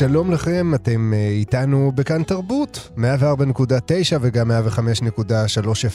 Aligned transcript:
שלום 0.00 0.30
לכם, 0.30 0.74
אתם 0.74 1.12
אה, 1.14 1.28
איתנו 1.28 1.92
בכאן 1.94 2.22
תרבות, 2.22 2.90
104.9 2.96 3.00
וגם 4.20 4.50
105.3 4.50 4.54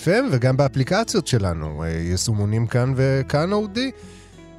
FM 0.05 0.23
וגם 0.31 0.57
באפליקציות 0.57 1.27
שלנו, 1.27 1.83
אה, 1.83 1.89
יישומונים 1.89 2.67
כאן 2.67 2.93
וכאן 2.95 3.51
אודיו. 3.53 3.91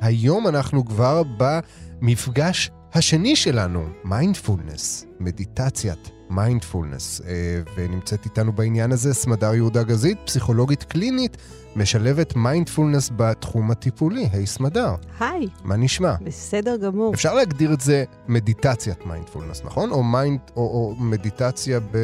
היום 0.00 0.46
אנחנו 0.46 0.85
כבר 0.85 1.22
במפגש 1.39 2.71
השני 2.95 3.36
שלנו, 3.36 3.89
מיינדפולנס, 4.04 5.07
מדיטציית 5.21 6.16
מיינדפולנס, 6.30 7.20
אה, 7.27 7.61
ונמצאת 7.77 8.24
איתנו 8.24 8.52
בעניין 8.52 8.93
הזה 8.93 9.14
סמדר 9.14 9.54
יהודה 9.54 9.82
גזית, 9.82 10.18
פסיכולוגית 10.25 10.82
קלינית, 10.82 11.36
משלבת 11.76 12.36
מיינדפולנס 12.36 13.11
בתחום 13.17 13.71
הטיפולי. 13.71 14.29
היי 14.32 14.46
סמדר. 14.46 14.94
היי. 15.20 15.48
מה 15.64 15.76
נשמע? 15.76 16.14
בסדר 16.25 16.76
גמור. 16.76 17.14
אפשר 17.14 17.34
להגדיר 17.34 17.72
את 17.72 17.81
זה 17.81 18.04
מדיטציית 18.29 19.07
מיינדפולנס, 19.07 19.62
נכון? 19.64 19.90
או, 19.90 20.03
מיינד, 20.03 20.40
או, 20.57 20.62
או 20.62 20.94
מדיטציה 20.98 21.81
ב, 21.81 21.96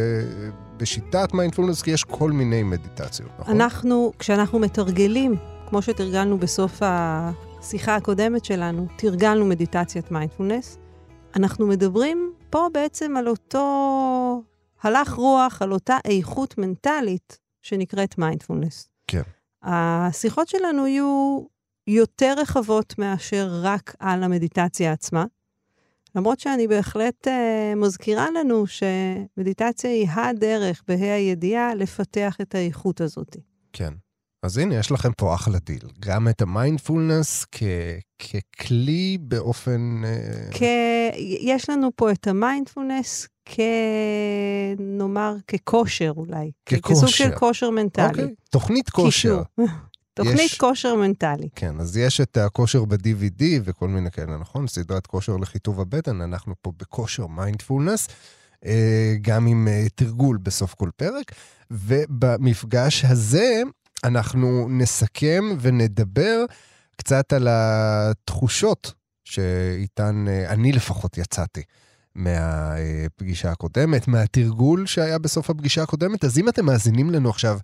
בשיטת 0.77 1.34
מיינדפולנס, 1.34 1.82
כי 1.82 1.91
יש 1.91 2.04
כל 2.04 2.32
מיני 2.32 2.62
מדיטציות, 2.62 3.30
נכון? 3.38 3.60
אנחנו, 3.60 4.12
כשאנחנו 4.18 4.58
מתרגלים, 4.58 5.34
כמו 5.68 5.82
שתרגלנו 5.82 6.38
בסוף 6.38 6.80
השיחה 6.80 7.96
הקודמת 7.96 8.44
שלנו, 8.44 8.86
תרגלנו 8.96 9.44
מדיטציית 9.44 10.10
מיינדפולנס, 10.10 10.78
אנחנו 11.36 11.66
מדברים 11.66 12.32
פה 12.52 12.69
בעצם 12.73 13.16
על 13.16 13.29
אותו 13.29 14.42
הלך 14.83 15.12
רוח, 15.12 15.62
על 15.62 15.73
אותה 15.73 15.97
איכות 16.05 16.59
מנטלית 16.59 17.38
שנקראת 17.62 18.19
מיינדפולנס. 18.19 18.88
כן. 19.06 19.23
השיחות 19.62 20.48
שלנו 20.48 20.87
יהיו 20.87 21.41
יותר 21.86 22.34
רחבות 22.39 22.98
מאשר 22.98 23.48
רק 23.62 23.94
על 23.98 24.22
המדיטציה 24.22 24.92
עצמה. 24.92 25.25
למרות 26.14 26.41
שאני 26.41 26.69
בהחלט 26.69 27.28
uh, 27.28 27.31
מזכירה 27.77 28.27
לנו 28.31 28.64
שמדיטציה 28.66 29.91
היא 29.91 30.09
הדרך, 30.11 30.83
בה"א 30.89 31.12
הידיעה, 31.14 31.75
לפתח 31.75 32.37
את 32.41 32.55
האיכות 32.55 33.00
הזאת. 33.00 33.37
כן. 33.72 33.92
אז 34.42 34.58
הנה, 34.58 34.74
יש 34.74 34.90
לכם 34.90 35.12
פה 35.12 35.34
אחלה 35.34 35.58
דיל. 35.58 35.82
גם 36.00 36.28
את 36.28 36.42
המיינדפולנס 36.42 37.46
ככלי 38.18 39.18
באופן... 39.20 40.02
אה, 40.04 40.48
כ... 40.50 40.62
יש 41.40 41.70
לנו 41.70 41.90
פה 41.96 42.12
את 42.12 42.26
המיינדפולנס 42.26 43.28
כ... 43.44 43.60
נאמר, 44.78 45.36
ככושר 45.48 46.12
אולי. 46.16 46.50
ככושר. 46.66 46.94
כסוג 46.94 47.08
של 47.08 47.30
כושר 47.38 47.70
מנטלי. 47.70 48.06
אוקיי, 48.06 48.34
תוכנית 48.50 48.90
כושר. 48.90 49.42
תוכנית 50.14 50.40
יש... 50.40 50.58
כושר 50.58 50.94
מנטלי. 50.94 51.48
כן, 51.56 51.80
אז 51.80 51.96
יש 51.96 52.20
את 52.20 52.36
הכושר 52.36 52.84
ב-DVD 52.84 53.42
וכל 53.64 53.88
מיני 53.88 54.10
כאלה, 54.10 54.38
נכון? 54.38 54.66
סדרת 54.66 55.06
כושר 55.06 55.36
לחיטוב 55.36 55.80
הבטן, 55.80 56.20
אנחנו 56.20 56.54
פה 56.62 56.72
בכושר 56.78 57.26
מיינדפולנס, 57.26 58.08
אה, 58.66 59.14
גם 59.20 59.46
עם 59.46 59.68
אה, 59.68 59.86
תרגול 59.94 60.36
בסוף 60.36 60.74
כל 60.74 60.90
פרק. 60.96 61.32
ובמפגש 61.70 63.04
הזה 63.04 63.62
אנחנו 64.05 64.69
נסכם 64.70 65.45
ונדבר 65.61 66.45
קצת 66.97 67.33
על 67.33 67.48
התחושות 67.50 68.92
שאיתן 69.25 70.25
אה, 70.28 70.53
אני 70.53 70.72
לפחות 70.72 71.19
יצאתי. 71.19 71.62
מהפגישה 72.14 73.50
הקודמת, 73.50 74.09
מהתרגול 74.09 74.86
שהיה 74.86 75.19
בסוף 75.19 75.50
הפגישה 75.50 75.83
הקודמת. 75.83 76.25
אז 76.25 76.39
אם 76.39 76.48
אתם 76.48 76.67
מאזינים 76.67 77.11
לנו 77.11 77.31
עכשיו 77.31 77.59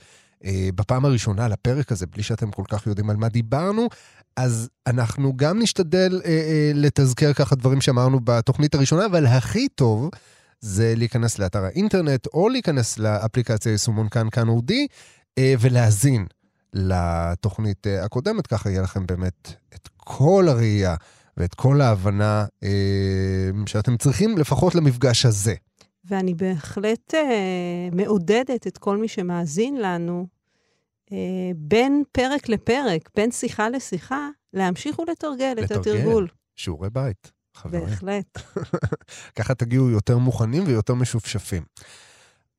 אה, 0.45 0.69
בפעם 0.75 1.05
הראשונה 1.05 1.49
לפרק 1.49 1.93
הזה, 1.93 2.07
בלי 2.07 2.23
שאתם 2.23 2.51
כל 2.51 2.63
כך 2.69 2.87
יודעים 2.87 3.11
על 3.11 3.17
מה 3.17 3.29
דיברנו, 3.29 3.89
אז 4.37 4.69
אנחנו 4.87 5.37
גם 5.37 5.59
נשתדל 5.59 6.21
אה, 6.25 6.31
אה, 6.31 6.71
לתזכר 6.75 7.33
ככה 7.33 7.57
דברים 7.57 7.81
שאמרנו 7.81 8.21
בתוכנית 8.25 8.75
הראשונה, 8.75 9.07
אבל 9.07 9.27
הכי 9.27 9.69
טוב 9.69 10.11
זה 10.61 10.95
להיכנס 10.97 11.39
לאתר 11.39 11.65
האינטרנט, 11.65 12.27
או 12.27 12.49
להיכנס 12.49 12.99
לאפליקציה 12.99 13.73
יישומון 13.73 14.09
כאן 14.09 14.31
כאן 14.31 14.49
אודי, 14.49 14.87
אה, 15.39 15.55
ולהאזין 15.61 16.27
לתוכנית 16.73 17.87
אה, 17.87 18.05
הקודמת, 18.05 18.47
ככה 18.47 18.71
יהיה 18.71 18.83
לכם 18.83 19.07
באמת 19.07 19.53
את 19.75 19.89
כל 19.97 20.47
הראייה 20.49 20.95
ואת 21.37 21.55
כל 21.55 21.81
ההבנה 21.81 22.47
אה, 22.63 23.51
שאתם 23.67 23.97
צריכים 23.97 24.39
לפחות 24.39 24.75
למפגש 24.75 25.27
הזה. 25.27 25.55
ואני 26.05 26.35
בהחלט 26.35 27.15
אה, 27.15 27.89
מעודדת 27.93 28.67
את 28.67 28.79
כל 28.79 28.97
מי 28.97 29.09
שמאזין 29.09 29.77
לנו, 29.77 30.27
בין 31.57 32.03
פרק 32.13 32.49
לפרק, 32.49 33.11
בין 33.17 33.31
שיחה 33.31 33.69
לשיחה, 33.69 34.29
להמשיך 34.53 34.99
ולתרגל 34.99 35.55
לתרגל, 35.57 35.65
את 35.65 35.71
התרגול. 35.71 36.29
שיעורי 36.57 36.91
בית, 36.91 37.33
חברים. 37.55 37.85
בהחלט. 37.85 38.39
ככה 39.37 39.55
תגיעו 39.55 39.91
יותר 39.91 40.19
מוכנים 40.19 40.65
ויותר 40.67 40.95
משופשפים. 40.95 41.63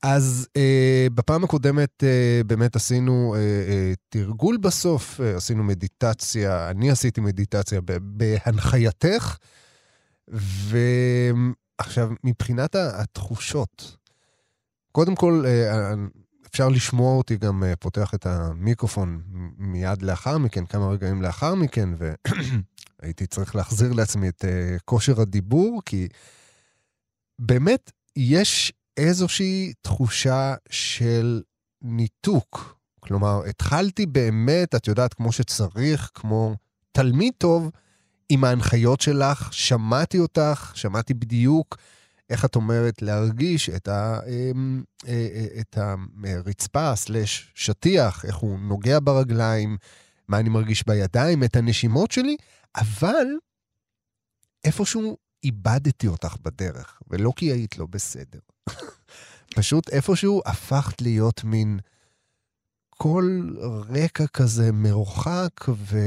אז 0.04 0.48
אה, 0.58 1.08
בפעם 1.14 1.44
הקודמת 1.44 2.04
אה, 2.04 2.42
באמת 2.46 2.76
עשינו 2.76 3.36
אה, 3.36 3.40
אה, 3.40 3.94
תרגול 4.10 4.58
בסוף, 4.58 5.22
אה, 5.22 5.36
עשינו 5.36 5.64
מדיטציה, 5.64 6.70
אני 6.70 6.92
עשיתי 6.92 7.22
מדיטציה 7.22 7.82
בהנחייתך, 8.02 9.38
ועכשיו, 10.28 12.10
מבחינת 12.24 12.76
התחושות, 12.76 13.98
קודם 14.92 15.16
כל, 15.16 15.44
אה, 15.46 15.94
אפשר 16.52 16.70
לשמוע 16.70 17.18
אותי 17.18 17.38
גם 17.38 17.64
אה, 17.64 17.76
פותח 17.76 18.14
את 18.14 18.26
המיקרופון 18.26 19.22
מיד 19.58 20.02
לאחר 20.02 20.38
מכן, 20.38 20.66
כמה 20.66 20.88
רגעים 20.88 21.22
לאחר 21.22 21.56
מכן, 21.56 21.90
והייתי 23.02 23.26
צריך 23.34 23.56
להחזיר 23.56 23.94
לעצמי 23.94 24.30
את 24.30 24.46
אה, 24.46 24.78
כושר 24.86 25.22
הדיבור, 25.22 25.82
כי 25.86 26.08
באמת 27.40 27.92
יש 28.16 28.74
איזושהי 29.00 29.74
תחושה 29.82 30.56
של 30.70 31.42
ניתוק. 31.82 32.80
כלומר, 33.00 33.42
התחלתי 33.50 34.06
באמת, 34.06 34.76
את 34.76 34.88
יודעת, 34.88 35.14
כמו 35.14 35.32
שצריך, 35.32 36.12
כמו 36.14 36.56
תלמיד 36.92 37.34
טוב, 37.38 37.72
עם 38.30 38.44
ההנחיות 38.44 39.02
שלך, 39.02 39.54
שמעתי 39.54 40.20
אותך, 40.20 40.72
שמעתי 40.76 41.14
בדיוק 41.14 41.78
איך 42.30 42.46
את 42.46 42.56
אומרת 42.56 43.02
להרגיש 43.02 43.70
את, 43.70 43.88
ה, 43.88 44.20
אמ, 44.28 44.84
אה, 45.08 45.28
אה, 45.34 45.62
את 45.62 45.78
הרצפה, 46.24 46.96
סלש 46.96 47.52
שטיח, 47.56 48.26
איך 48.26 48.36
הוא 48.36 48.60
נוגע 48.60 48.98
ברגליים, 49.04 49.78
מה 50.28 50.40
אני 50.40 50.50
מרגיש 50.50 50.84
בידיים, 50.88 51.44
את 51.44 51.56
הנשימות 51.56 52.12
שלי, 52.12 52.38
אבל 52.76 53.28
איפשהו 54.66 55.18
איבדתי 55.44 56.08
אותך 56.08 56.36
בדרך, 56.42 57.02
ולא 57.08 57.32
כי 57.36 57.46
היית 57.46 57.78
לא 57.78 57.86
בסדר. 57.86 58.40
פשוט 59.56 59.90
איפשהו 59.90 60.42
הפכת 60.46 61.02
להיות 61.02 61.44
מין 61.44 61.80
קול 62.90 63.58
רקע 63.90 64.28
כזה 64.28 64.72
מרוחק, 64.72 65.66
ו... 65.70 65.98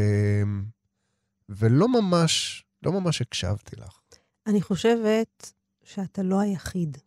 ולא 1.48 1.88
ממש, 1.88 2.64
לא 2.82 2.92
ממש 2.92 3.22
הקשבתי 3.22 3.76
לך. 3.76 4.02
אני 4.46 4.62
חושבת 4.62 5.52
שאתה 5.84 6.22
לא 6.22 6.40
היחיד. 6.40 6.98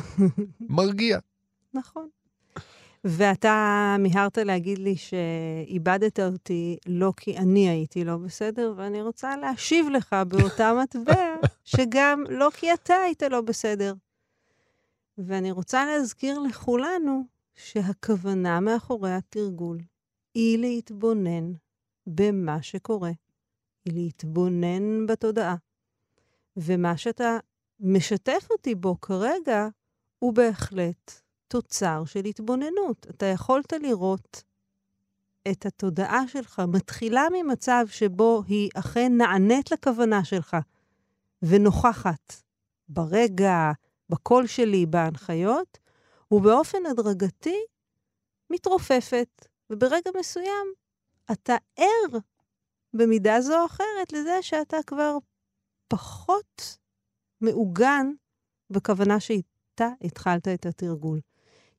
מרגיע. 0.60 1.18
נכון. 1.74 2.08
ואתה 3.04 3.96
מיהרת 3.98 4.38
להגיד 4.38 4.78
לי 4.78 4.96
שאיבדת 4.96 6.20
אותי 6.20 6.76
לא 6.86 7.12
כי 7.16 7.38
אני 7.38 7.68
הייתי 7.68 8.04
לא 8.04 8.16
בסדר, 8.16 8.74
ואני 8.76 9.02
רוצה 9.02 9.36
להשיב 9.36 9.88
לך 9.88 10.16
באותה 10.28 10.72
מטבע, 10.82 11.34
שגם 11.64 12.24
לא 12.28 12.48
כי 12.54 12.72
אתה 12.72 12.94
היית 12.94 13.22
לא 13.22 13.40
בסדר. 13.40 13.94
ואני 15.18 15.50
רוצה 15.50 15.84
להזכיר 15.84 16.38
לכולנו 16.38 17.22
שהכוונה 17.54 18.60
מאחורי 18.60 19.12
התרגול 19.12 19.78
היא 20.34 20.58
להתבונן 20.58 21.52
במה 22.06 22.62
שקורה, 22.62 23.10
היא 23.84 23.94
להתבונן 23.94 25.06
בתודעה. 25.06 25.56
ומה 26.56 26.96
שאתה 26.96 27.38
משתף 27.80 28.48
אותי 28.50 28.74
בו 28.74 29.00
כרגע 29.00 29.68
הוא 30.18 30.34
בהחלט 30.34 31.20
תוצר 31.50 32.02
של 32.04 32.24
התבוננות. 32.24 33.06
אתה 33.10 33.26
יכולת 33.26 33.72
לראות 33.72 34.42
את 35.50 35.66
התודעה 35.66 36.28
שלך 36.28 36.62
מתחילה 36.68 37.22
ממצב 37.32 37.84
שבו 37.88 38.42
היא 38.46 38.70
אכן 38.74 39.12
נענית 39.16 39.70
לכוונה 39.70 40.24
שלך 40.24 40.56
ונוכחת 41.42 42.42
ברגע, 42.88 43.72
בקול 44.08 44.46
שלי, 44.46 44.86
בהנחיות, 44.86 45.78
ובאופן 46.30 46.78
הדרגתי 46.90 47.58
מתרופפת, 48.50 49.46
וברגע 49.70 50.10
מסוים 50.20 50.66
אתה 51.32 51.56
ער 51.76 52.18
במידה 52.94 53.40
זו 53.40 53.60
או 53.60 53.66
אחרת 53.66 54.12
לזה 54.12 54.38
שאתה 54.42 54.76
כבר 54.86 55.16
פחות 55.88 56.78
מעוגן 57.40 58.06
בכוונה 58.70 59.20
שאיתה 59.20 59.88
התחלת 60.04 60.48
את 60.48 60.66
התרגול. 60.66 61.20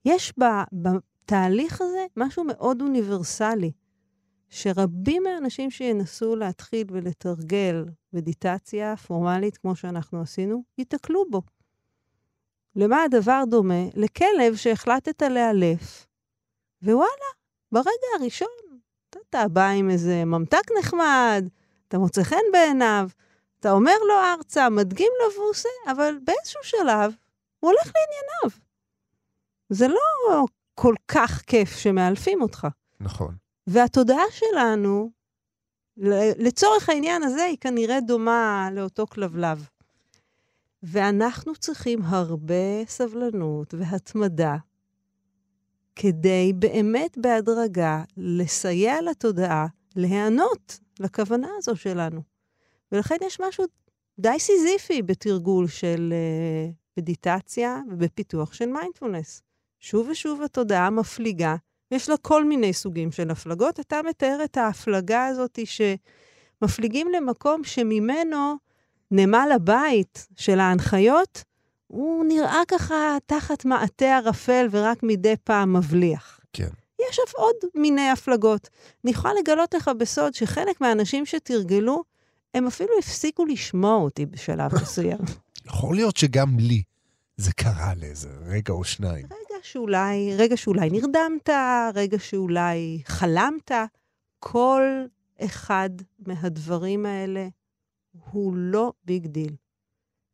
יש 0.06 0.34
בתהליך 0.74 1.82
הזה 1.82 2.06
משהו 2.18 2.44
מאוד 2.44 2.82
אוניברסלי, 2.82 3.72
שרבים 4.50 5.24
מהאנשים 5.24 5.72
שינסו 5.72 6.36
להתחיל 6.36 6.88
ולתרגל 6.92 7.86
מדיטציה 8.14 8.98
פורמלית, 8.98 9.58
כמו 9.58 9.76
שאנחנו 9.76 10.22
עשינו, 10.22 10.64
ייתקלו 10.78 11.26
בו. 11.30 11.42
למה 12.76 13.04
הדבר 13.04 13.44
דומה? 13.50 13.84
לכלב 13.96 14.56
שהחלטת 14.56 15.22
לאלף, 15.22 16.08
ווואלה, 16.84 17.32
ברגע 17.72 18.08
הראשון 18.20 18.48
אתה 19.30 19.48
בא 19.48 19.68
עם 19.68 19.90
איזה 19.90 20.26
ממתק 20.26 20.72
נחמד, 20.80 21.46
אתה 21.88 21.98
מוצא 21.98 22.24
חן 22.24 22.52
בעיניו, 22.52 23.10
אתה 23.60 23.72
אומר 23.72 23.98
לו 24.08 24.14
ארצה, 24.14 24.70
מדגים 24.70 25.12
לו 25.20 25.34
והוא 25.36 25.50
עושה, 25.50 25.70
אבל 25.92 26.18
באיזשהו 26.24 26.64
שלב 26.64 27.14
הוא 27.60 27.72
הולך 27.72 27.92
לענייניו. 27.96 28.71
זה 29.74 29.88
לא 29.88 30.46
כל 30.76 30.96
כך 31.08 31.42
כיף 31.42 31.78
שמאלפים 31.78 32.42
אותך. 32.42 32.68
נכון. 33.00 33.36
והתודעה 33.68 34.24
שלנו, 34.32 35.12
לצורך 36.38 36.90
העניין 36.90 37.24
הזה, 37.24 37.44
היא 37.44 37.58
כנראה 37.62 38.02
דומה 38.02 38.70
לאותו 38.74 39.08
כלבלב. 39.08 39.68
ואנחנו 40.84 41.56
צריכים 41.56 42.00
הרבה 42.04 42.86
סבלנות 42.88 43.74
והתמדה 43.74 44.56
כדי 45.96 46.54
באמת 46.60 47.18
בהדרגה 47.18 48.04
לסייע 48.18 49.02
לתודעה 49.02 49.68
להיענות 49.96 50.80
לכוונה 51.00 51.48
הזו 51.58 51.76
שלנו. 51.76 52.22
ולכן 52.92 53.16
יש 53.22 53.40
משהו 53.40 53.66
די 54.20 54.40
סיזיפי 54.40 55.02
בתרגול 55.02 55.68
של 55.68 56.14
uh, 56.14 56.74
מדיטציה 56.98 57.82
ובפיתוח 57.90 58.54
של 58.54 58.66
מיינדפולנס. 58.66 59.42
שוב 59.82 60.08
ושוב 60.10 60.42
התודעה 60.42 60.90
מפליגה, 60.90 61.56
ויש 61.92 62.10
לה 62.10 62.18
כל 62.18 62.46
מיני 62.46 62.74
סוגים 62.74 63.12
של 63.12 63.32
הפלגות. 63.32 63.80
אתה 63.80 64.00
מתאר 64.10 64.42
את 64.44 64.58
ההפלגה 64.58 65.26
הזאת 65.26 65.60
שמפליגים 65.66 67.08
למקום 67.16 67.64
שממנו 67.64 68.56
נמל 69.12 69.50
הבית 69.56 70.28
של 70.36 70.60
ההנחיות, 70.60 71.44
הוא 71.88 72.26
נראה 72.26 72.62
ככה 72.68 73.18
תחת 73.26 73.66
מעטה 73.66 74.18
ערפל 74.18 74.68
ורק 74.72 75.04
מדי 75.04 75.36
פעם 75.44 75.74
מבליח. 75.74 76.40
כן. 76.54 76.70
יש 77.10 77.20
עוד 77.34 77.56
מיני 77.76 78.10
הפלגות. 78.10 78.70
אני 79.04 79.12
יכולה 79.12 79.34
לגלות 79.34 79.74
לך 79.74 79.92
בסוד 79.98 80.34
שחלק 80.34 80.82
מהאנשים 80.82 81.26
שתרגלו, 81.26 82.04
הם 82.54 82.68
אפילו 82.68 82.90
הפסיקו 83.00 83.46
לשמוע 83.46 83.96
אותי 83.96 84.26
בשלב 84.26 84.72
מסוים. 84.82 85.18
יכול 85.68 85.96
להיות 85.96 86.18
שגם 86.18 86.60
לי 86.60 86.84
זה 87.38 87.54
קרה 87.54 87.94
לאיזה 87.96 88.30
רגע 88.46 88.74
או 88.74 88.84
שניים. 88.84 89.26
שאולי, 89.64 90.36
רגע 90.38 90.58
שאולי 90.58 90.90
נרדמת, 90.90 91.50
רגע 91.94 92.20
שאולי 92.20 93.02
חלמת. 93.06 93.72
כל 94.40 95.06
אחד 95.42 95.90
מהדברים 96.20 97.06
האלה 97.06 97.48
הוא 98.32 98.54
לא 98.56 98.94
big 99.06 99.28
deal. 99.28 99.56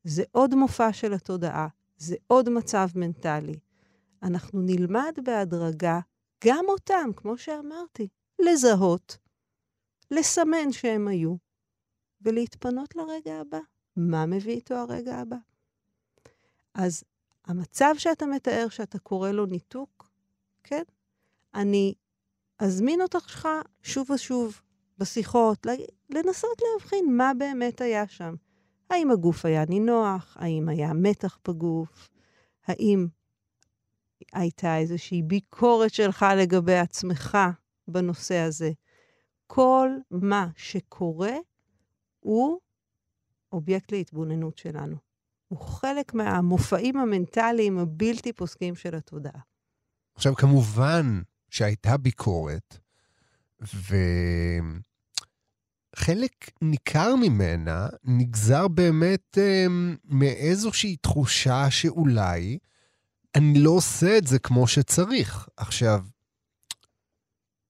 זה 0.03 0.23
עוד 0.31 0.55
מופע 0.55 0.93
של 0.93 1.13
התודעה, 1.13 1.67
זה 1.97 2.15
עוד 2.27 2.49
מצב 2.49 2.87
מנטלי. 2.95 3.59
אנחנו 4.23 4.61
נלמד 4.61 5.17
בהדרגה 5.23 5.99
גם 6.45 6.65
אותם, 6.67 7.09
כמו 7.15 7.37
שאמרתי, 7.37 8.07
לזהות, 8.39 9.17
לסמן 10.11 10.71
שהם 10.71 11.07
היו, 11.07 11.35
ולהתפנות 12.21 12.95
לרגע 12.95 13.35
הבא. 13.35 13.59
מה 13.95 14.25
מביא 14.25 14.53
איתו 14.53 14.75
הרגע 14.75 15.15
הבא? 15.15 15.37
אז 16.73 17.03
המצב 17.47 17.93
שאתה 17.97 18.25
מתאר, 18.25 18.69
שאתה 18.69 18.99
קורא 18.99 19.31
לו 19.31 19.45
ניתוק, 19.45 20.09
כן? 20.63 20.83
אני 21.53 21.93
אזמין 22.59 23.01
אותך 23.01 23.47
שוב 23.83 24.11
ושוב 24.11 24.61
בשיחות, 24.97 25.67
לנסות 26.09 26.61
להבחין 26.61 27.17
מה 27.17 27.31
באמת 27.37 27.81
היה 27.81 28.07
שם. 28.07 28.35
האם 28.89 29.11
הגוף 29.11 29.45
היה 29.45 29.65
נינוח? 29.65 30.37
האם 30.39 30.69
היה 30.69 30.93
מתח 30.93 31.39
בגוף? 31.47 32.09
האם 32.65 33.07
הייתה 34.33 34.77
איזושהי 34.77 35.21
ביקורת 35.21 35.93
שלך 35.93 36.25
לגבי 36.37 36.77
עצמך 36.77 37.37
בנושא 37.87 38.37
הזה? 38.37 38.71
כל 39.47 39.89
מה 40.11 40.47
שקורה 40.55 41.35
הוא 42.19 42.59
אובייקט 43.51 43.91
להתבוננות 43.91 44.57
שלנו. 44.57 45.06
הוא 45.47 45.59
חלק 45.59 46.13
מהמופעים 46.13 46.97
המנטליים 46.97 47.77
הבלתי 47.77 48.33
פוסקים 48.33 48.75
של 48.75 48.95
התודעה. 48.95 49.41
עכשיו, 50.15 50.35
כמובן 50.35 51.21
שהייתה 51.49 51.97
ביקורת, 51.97 52.77
וחלק 55.95 56.31
ניכר 56.61 57.15
ממנה 57.15 57.87
נגזר 58.03 58.67
באמת 58.67 59.37
אה, 59.37 59.65
מאיזושהי 60.05 60.95
תחושה 60.95 61.71
שאולי 61.71 62.57
אני 63.35 63.59
לא 63.59 63.69
עושה 63.69 64.17
את 64.17 64.27
זה 64.27 64.39
כמו 64.39 64.67
שצריך. 64.67 65.47
עכשיו, 65.57 66.03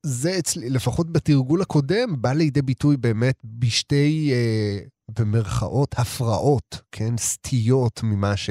זה 0.07 0.39
אצלי, 0.39 0.69
לפחות 0.69 1.12
בתרגול 1.12 1.62
הקודם, 1.62 2.21
בא 2.21 2.33
לידי 2.33 2.62
ביטוי 2.62 2.98
באמת 2.98 3.39
בשתי, 3.44 4.31
אה, 4.33 4.80
במרכאות, 5.19 5.95
הפרעות, 5.98 6.81
כן? 6.92 7.18
סטיות 7.18 8.04
ממה, 8.04 8.38
ש, 8.38 8.50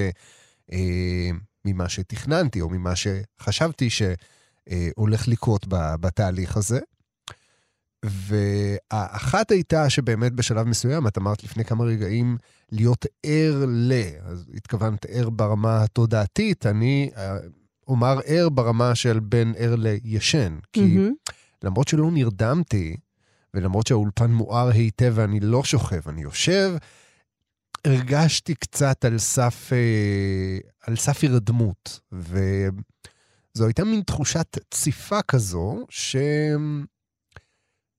אה, 0.72 1.30
ממה 1.64 1.88
שתכננתי, 1.88 2.60
או 2.60 2.68
ממה 2.70 2.92
שחשבתי 2.96 3.88
שהולך 3.90 5.28
אה, 5.28 5.32
לקרות 5.32 5.66
בתהליך 5.70 6.56
הזה. 6.56 6.78
והאחת 8.04 9.50
הייתה 9.50 9.90
שבאמת 9.90 10.32
בשלב 10.32 10.66
מסוים, 10.66 11.06
את 11.06 11.18
אמרת 11.18 11.44
לפני 11.44 11.64
כמה 11.64 11.84
רגעים, 11.84 12.36
להיות 12.72 13.06
ער 13.22 13.64
ל... 13.68 13.92
אז 14.22 14.44
התכוונת 14.54 15.06
ער 15.08 15.30
ברמה 15.30 15.82
התודעתית, 15.82 16.66
אני 16.66 17.10
אה, 17.16 17.36
אומר 17.88 18.20
ער 18.24 18.48
ברמה 18.48 18.94
של 18.94 19.20
בין 19.20 19.54
ער 19.58 19.74
לישן. 19.76 20.58
כי 20.72 20.96
mm-hmm. 20.96 21.32
למרות 21.62 21.88
שלא 21.88 22.10
נרדמתי, 22.10 22.96
ולמרות 23.54 23.86
שהאולפן 23.86 24.30
מואר 24.30 24.68
היטב 24.68 25.12
ואני 25.16 25.40
לא 25.40 25.64
שוכב, 25.64 26.08
אני 26.08 26.22
יושב, 26.22 26.74
הרגשתי 27.84 28.54
קצת 28.54 29.04
על 29.04 29.18
סף, 29.18 29.70
אה, 29.72 30.58
על 30.86 30.96
סף 30.96 31.22
הירדמות. 31.22 32.00
וזו 32.12 33.66
הייתה 33.66 33.84
מין 33.84 34.00
תחושת 34.00 34.58
ציפה 34.70 35.22
כזו, 35.22 35.86
ש... 35.88 36.16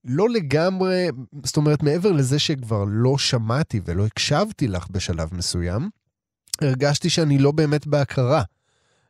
לא 0.04 0.28
לגמרי, 0.28 1.08
זאת 1.44 1.56
אומרת, 1.56 1.82
מעבר 1.82 2.12
לזה 2.12 2.38
שכבר 2.38 2.84
לא 2.88 3.18
שמעתי 3.18 3.80
ולא 3.84 4.06
הקשבתי 4.06 4.68
לך 4.68 4.86
בשלב 4.90 5.34
מסוים, 5.34 5.90
הרגשתי 6.60 7.10
שאני 7.10 7.38
לא 7.38 7.52
באמת 7.52 7.86
בהכרה. 7.86 8.42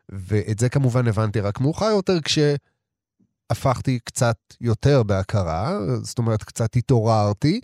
ואת 0.08 0.58
זה 0.58 0.68
כמובן 0.68 1.08
הבנתי 1.08 1.40
רק 1.40 1.60
מאוחר 1.60 1.84
יותר, 1.84 2.18
כשהפכתי 3.52 3.98
קצת 4.04 4.36
יותר 4.60 5.02
בהכרה, 5.02 5.78
זאת 6.02 6.18
אומרת, 6.18 6.42
קצת 6.42 6.76
התעוררתי, 6.76 7.60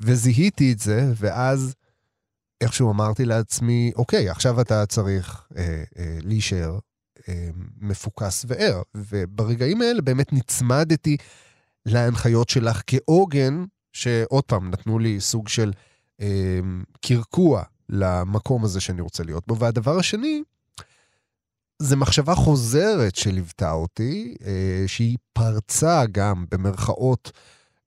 וזיהיתי 0.00 0.72
את 0.72 0.78
זה, 0.78 1.12
ואז 1.16 1.74
איכשהו 2.60 2.90
אמרתי 2.90 3.24
לעצמי, 3.24 3.92
אוקיי, 3.96 4.28
עכשיו 4.28 4.60
אתה 4.60 4.86
צריך 4.86 5.46
אה, 5.56 5.84
אה, 5.98 6.18
להישאר 6.22 6.78
אה, 7.28 7.48
מפוקס 7.80 8.44
וער. 8.48 8.82
וברגעים 8.94 9.82
האלה 9.82 10.02
באמת 10.02 10.32
נצמדתי 10.32 11.16
להנחיות 11.86 12.48
שלך 12.48 12.82
כעוגן, 12.86 13.64
שעוד 13.92 14.44
פעם, 14.44 14.70
נתנו 14.70 14.98
לי 14.98 15.20
סוג 15.20 15.48
של 15.48 15.72
אה, 16.20 16.60
קרקוע 17.00 17.62
למקום 17.88 18.64
הזה 18.64 18.80
שאני 18.80 19.00
רוצה 19.00 19.22
להיות 19.22 19.46
בו. 19.46 19.58
והדבר 19.58 19.98
השני, 19.98 20.42
זה 21.78 21.96
מחשבה 21.96 22.34
חוזרת 22.34 23.16
שליוותה 23.16 23.72
אותי, 23.72 24.34
אה, 24.46 24.84
שהיא 24.86 25.16
פרצה 25.32 26.02
גם 26.12 26.44
במרכאות 26.50 27.32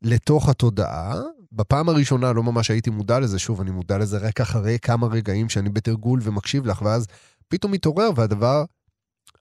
לתוך 0.01 0.50
התודעה. 0.50 1.22
בפעם 1.51 1.89
הראשונה 1.89 2.34
לא 2.34 2.43
ממש 2.43 2.72
הייתי 2.72 2.89
מודע 2.89 3.19
לזה, 3.19 3.39
שוב, 3.39 3.62
אני 3.62 3.72
מודע 3.72 3.98
לזה 3.98 4.17
רק 4.17 4.41
אחרי 4.41 4.77
כמה 4.81 5.08
רגעים 5.08 5.50
שאני 5.50 5.69
בתרגול 5.69 6.19
ומקשיב 6.24 6.65
לך, 6.65 6.81
ואז 6.81 7.08
פתאום 7.48 7.72
מתעורר, 7.72 8.10
והדבר 8.15 8.63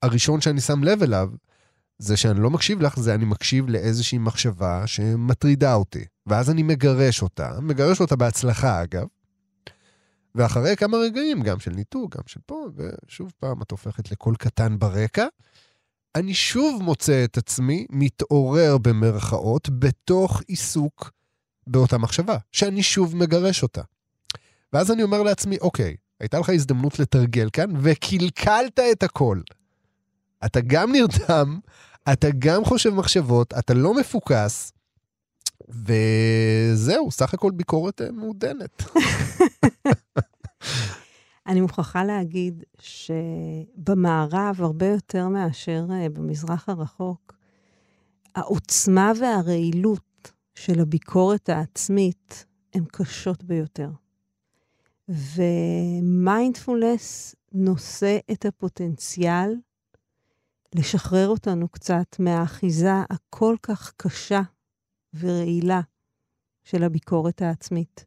הראשון 0.03 0.41
שאני 0.41 0.61
שם 0.61 0.85
לב 0.85 1.03
אליו, 1.03 1.31
זה 1.99 2.17
שאני 2.17 2.41
לא 2.41 2.51
מקשיב 2.51 2.83
לך, 2.83 2.99
זה 2.99 3.15
אני 3.15 3.25
מקשיב 3.25 3.69
לאיזושהי 3.69 4.19
מחשבה 4.19 4.87
שמטרידה 4.87 5.75
אותי. 5.75 6.05
ואז 6.27 6.51
אני 6.51 6.63
מגרש 6.63 7.23
אותה, 7.23 7.51
מגרש 7.61 8.01
אותה 8.01 8.17
בהצלחה 8.17 8.83
אגב. 8.83 9.07
ואחרי 10.39 10.77
כמה 10.77 10.97
רגעים, 10.97 11.43
גם 11.43 11.61
של 11.61 11.71
ניתוק, 11.71 12.17
גם 12.17 12.23
של 12.27 12.41
פה, 12.47 12.67
ושוב 12.77 13.33
פעם 13.39 13.63
את 13.63 13.71
הופכת 13.71 14.11
לקול 14.11 14.37
קטן 14.37 14.79
ברקע, 14.79 15.27
אני 16.15 16.35
שוב 16.35 16.83
מוצא 16.83 17.25
את 17.25 17.37
עצמי 17.37 17.87
מתעורר 17.91 18.79
במרכאות 18.79 19.69
בתוך 19.79 20.43
עיסוק 20.47 21.11
באותה 21.67 21.99
מחשבה, 21.99 22.37
שאני 22.53 22.83
שוב 22.83 23.17
מגרש 23.17 23.63
אותה. 23.63 23.83
ואז 24.73 24.91
אני 24.91 25.03
אומר 25.03 25.23
לעצמי, 25.23 25.59
אוקיי, 25.59 25.97
הייתה 26.21 26.39
לך 26.39 26.51
הזדמנות 26.51 26.99
לתרגל 26.99 27.49
כאן, 27.53 27.71
וקלקלת 27.83 28.81
את 28.93 29.03
הכל. 29.03 29.41
אתה 30.45 30.61
גם 30.61 30.93
נרדם, 30.93 31.59
אתה 32.13 32.29
גם 32.39 32.65
חושב 32.65 32.91
מחשבות, 32.91 33.55
אתה 33.59 33.75
לא 33.75 33.95
מפוקס, 33.95 34.73
וזהו, 35.69 37.11
סך 37.11 37.35
הכל 37.35 37.51
ביקורת 37.51 38.01
אה, 38.01 38.13
מעודנת. 38.13 38.83
אני 41.47 41.61
מוכרחה 41.61 42.05
להגיד 42.05 42.65
שבמערב, 42.81 44.57
הרבה 44.59 44.87
יותר 44.87 45.29
מאשר 45.29 45.87
אה, 45.93 46.09
במזרח 46.09 46.69
הרחוק, 46.69 47.35
העוצמה 48.35 49.13
והרעילות 49.21 50.33
של 50.55 50.81
הביקורת 50.81 51.49
העצמית 51.49 52.45
הן 52.75 52.85
קשות 52.93 53.45
ביותר. 53.45 53.91
ומיינדפולנס 55.09 57.35
נושא 57.53 58.19
את 58.33 58.47
הפוטנציאל 58.47 59.55
לשחרר 60.75 61.29
אותנו 61.29 61.69
קצת 61.69 62.17
מהאחיזה 62.19 62.93
הכל 63.11 63.57
כך 63.63 63.93
קשה 63.97 64.43
ורעילה 65.21 65.81
של 66.65 66.85
הביקורת 66.85 67.43
העצמית. 67.43 68.05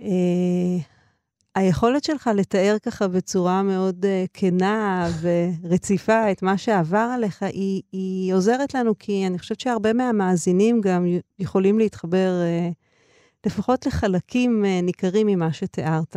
Uh, 0.00 0.04
היכולת 1.54 2.04
שלך 2.04 2.30
לתאר 2.34 2.76
ככה 2.82 3.08
בצורה 3.08 3.62
מאוד 3.62 4.04
uh, 4.04 4.28
כנה 4.32 5.08
ורציפה 5.20 6.32
את 6.32 6.42
מה 6.42 6.58
שעבר 6.58 7.08
עליך, 7.14 7.42
היא, 7.42 7.82
היא 7.92 8.34
עוזרת 8.34 8.74
לנו, 8.74 8.98
כי 8.98 9.26
אני 9.26 9.38
חושבת 9.38 9.60
שהרבה 9.60 9.92
מהמאזינים 9.92 10.80
גם 10.80 11.06
יכולים 11.38 11.78
להתחבר 11.78 12.30
uh, 12.42 12.74
לפחות 13.46 13.86
לחלקים 13.86 14.64
uh, 14.64 14.84
ניכרים 14.84 15.26
ממה 15.26 15.52
שתיארת. 15.52 16.16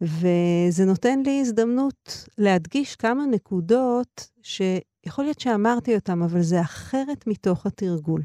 וזה 0.00 0.84
נותן 0.86 1.22
לי 1.24 1.40
הזדמנות 1.40 2.26
להדגיש 2.38 2.96
כמה 2.96 3.26
נקודות 3.26 4.30
שיכול 4.42 5.24
להיות 5.24 5.40
שאמרתי 5.40 5.94
אותן, 5.94 6.22
אבל 6.22 6.42
זה 6.42 6.60
אחרת 6.60 7.26
מתוך 7.26 7.66
התרגול. 7.66 8.22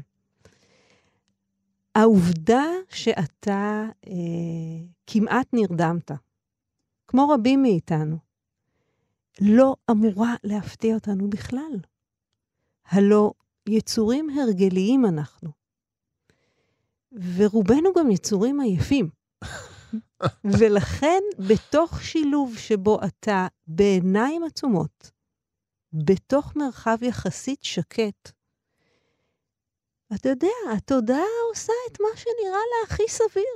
העובדה 1.94 2.64
שאתה 2.90 3.84
אה, 4.06 4.12
כמעט 5.06 5.46
נרדמת, 5.52 6.10
כמו 7.06 7.28
רבים 7.28 7.62
מאיתנו, 7.62 8.16
לא 9.40 9.76
אמורה 9.90 10.34
להפתיע 10.44 10.94
אותנו 10.94 11.30
בכלל. 11.30 11.80
הלא 12.86 13.32
יצורים 13.68 14.30
הרגליים 14.30 15.06
אנחנו. 15.06 15.50
ורובנו 17.36 17.90
גם 17.98 18.10
יצורים 18.10 18.60
עייפים. 18.60 19.10
ולכן, 20.58 21.20
בתוך 21.48 22.02
שילוב 22.02 22.56
שבו 22.58 22.98
אתה 23.04 23.46
בעיניים 23.66 24.44
עצומות, 24.44 25.10
בתוך 25.92 26.56
מרחב 26.56 26.96
יחסית 27.02 27.64
שקט, 27.64 28.32
אתה 30.14 30.28
יודע, 30.28 30.48
התודעה 30.76 31.24
עושה 31.50 31.72
את 31.92 32.00
מה 32.00 32.08
שנראה 32.16 32.50
לה 32.58 32.86
הכי 32.86 33.02
סביר. 33.08 33.54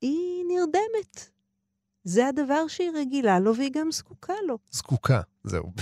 היא 0.00 0.44
נרדמת. 0.48 1.30
זה 2.04 2.28
הדבר 2.28 2.68
שהיא 2.68 2.90
רגילה 2.94 3.40
לו 3.40 3.56
והיא 3.56 3.70
גם 3.72 3.92
זקוקה 3.92 4.34
לו. 4.46 4.58
זקוקה, 4.70 5.20
זהו. 5.44 5.72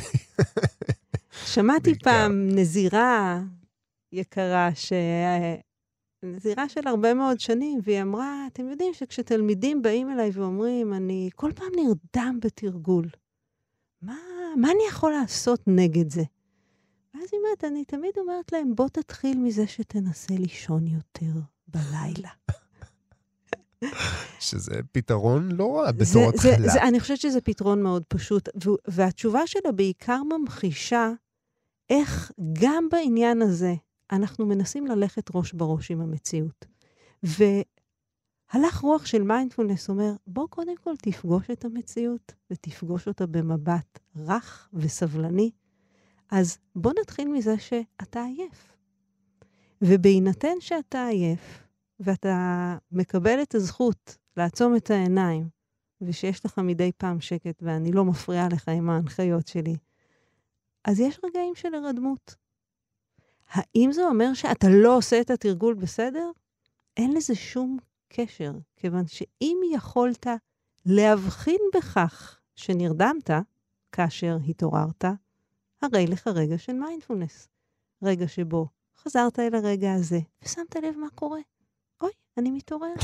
שמעתי 1.55 1.99
פעם 1.99 2.49
נזירה 2.55 3.41
יקרה, 4.13 4.71
ש... 4.75 4.93
נזירה 6.23 6.69
של 6.69 6.89
הרבה 6.89 7.15
מאוד 7.15 7.41
שנים, 7.41 7.81
והיא 7.83 8.03
אמרה, 8.03 8.47
אתם 8.53 8.69
יודעים 8.69 8.95
שכשתלמידים 8.95 9.83
באים 9.83 10.11
אליי 10.11 10.31
ואומרים, 10.33 10.95
אני 10.95 11.31
כל 11.35 11.51
פעם 11.53 11.71
נרדם 11.77 12.39
בתרגול, 12.43 13.09
מה, 14.03 14.17
מה 14.57 14.71
אני 14.71 14.83
יכול 14.89 15.13
לעשות 15.13 15.61
נגד 15.67 16.11
זה? 16.11 16.23
ואז 17.15 17.29
היא 17.33 17.41
אומרת, 17.41 17.65
אני 17.65 17.85
תמיד 17.85 18.19
אומרת 18.19 18.53
להם, 18.53 18.75
בוא 18.75 18.89
תתחיל 18.89 19.39
מזה 19.39 19.67
שתנסה 19.67 20.35
לישון 20.35 20.87
יותר 20.87 21.41
בלילה. 21.69 22.31
שזה 24.41 24.81
פתרון 24.93 25.53
לא 25.53 25.79
רע 25.79 25.93
בתור 25.93 26.29
התחלה. 26.29 26.89
אני 26.89 27.01
חושבת 27.01 27.19
שזה 27.19 27.41
פתרון 27.41 27.83
מאוד 27.83 28.05
פשוט, 28.09 28.49
והתשובה 28.89 29.47
שלה 29.47 29.73
בעיקר 29.73 30.23
ממחישה 30.23 31.11
איך 31.91 32.33
גם 32.53 32.89
בעניין 32.91 33.43
הזה 33.43 33.75
אנחנו 34.13 34.47
מנסים 34.47 34.87
ללכת 34.87 35.31
ראש 35.35 35.53
בראש 35.53 35.91
עם 35.91 36.01
המציאות. 36.01 36.67
והלך 37.23 38.79
רוח 38.81 39.07
של 39.07 39.23
מיינדפולנס 39.23 39.89
אומר, 39.89 40.13
בוא 40.27 40.47
קודם 40.51 40.77
כל 40.77 40.97
תפגוש 40.97 41.51
את 41.51 41.65
המציאות, 41.65 42.33
ותפגוש 42.51 43.09
אותה 43.09 43.27
במבט 43.27 43.99
רך 44.17 44.69
וסבלני, 44.73 45.51
אז 46.33 46.59
בוא 46.75 46.93
נתחיל 47.01 47.29
מזה 47.29 47.59
שאתה 47.59 48.25
עייף. 48.25 48.77
ובהינתן 49.83 50.61
שאתה 50.61 51.07
עייף, 51.07 51.63
ואתה 52.01 52.77
מקבל 52.93 53.43
את 53.43 53.55
הזכות 53.55 54.17
לעצום 54.37 54.77
את 54.77 54.91
העיניים, 54.91 55.49
ושיש 56.01 56.47
לך 56.47 56.59
מדי 56.59 56.93
פעם 56.97 57.21
שקט 57.21 57.63
ואני 57.63 57.93
לא 57.93 58.05
מפריעה 58.05 58.49
לך 58.49 58.69
עם 58.69 58.91
ההנחיות 58.91 59.47
שלי, 59.47 59.77
אז 60.85 61.01
יש 61.01 61.21
רגעים 61.25 61.55
של 61.55 61.75
הרדמות. 61.75 62.35
האם 63.51 63.93
זה 63.93 64.07
אומר 64.07 64.35
שאתה 64.35 64.67
לא 64.71 64.97
עושה 64.97 65.21
את 65.21 65.31
התרגול 65.31 65.75
בסדר? 65.75 66.31
אין 66.97 67.13
לזה 67.13 67.35
שום 67.35 67.79
קשר, 68.09 68.53
כיוון 68.77 69.07
שאם 69.07 69.57
יכולת 69.75 70.27
להבחין 70.87 71.61
בכך 71.75 72.41
שנרדמת 72.57 73.31
כאשר 73.93 74.37
התעוררת, 74.49 75.05
הרי 75.83 76.07
לך 76.07 76.27
רגע 76.27 76.59
של 76.59 76.73
מיינדפולנס. 76.73 77.49
רגע 78.03 78.29
שבו 78.29 78.67
חזרת 78.97 79.39
אל 79.39 79.55
הרגע 79.55 79.93
הזה, 79.93 80.19
ושמת 80.43 80.77
לב 80.77 80.97
מה 80.97 81.11
קורה. 81.15 81.41
אוי, 82.01 82.11
אני 82.39 82.51
מתעורר. 82.51 82.95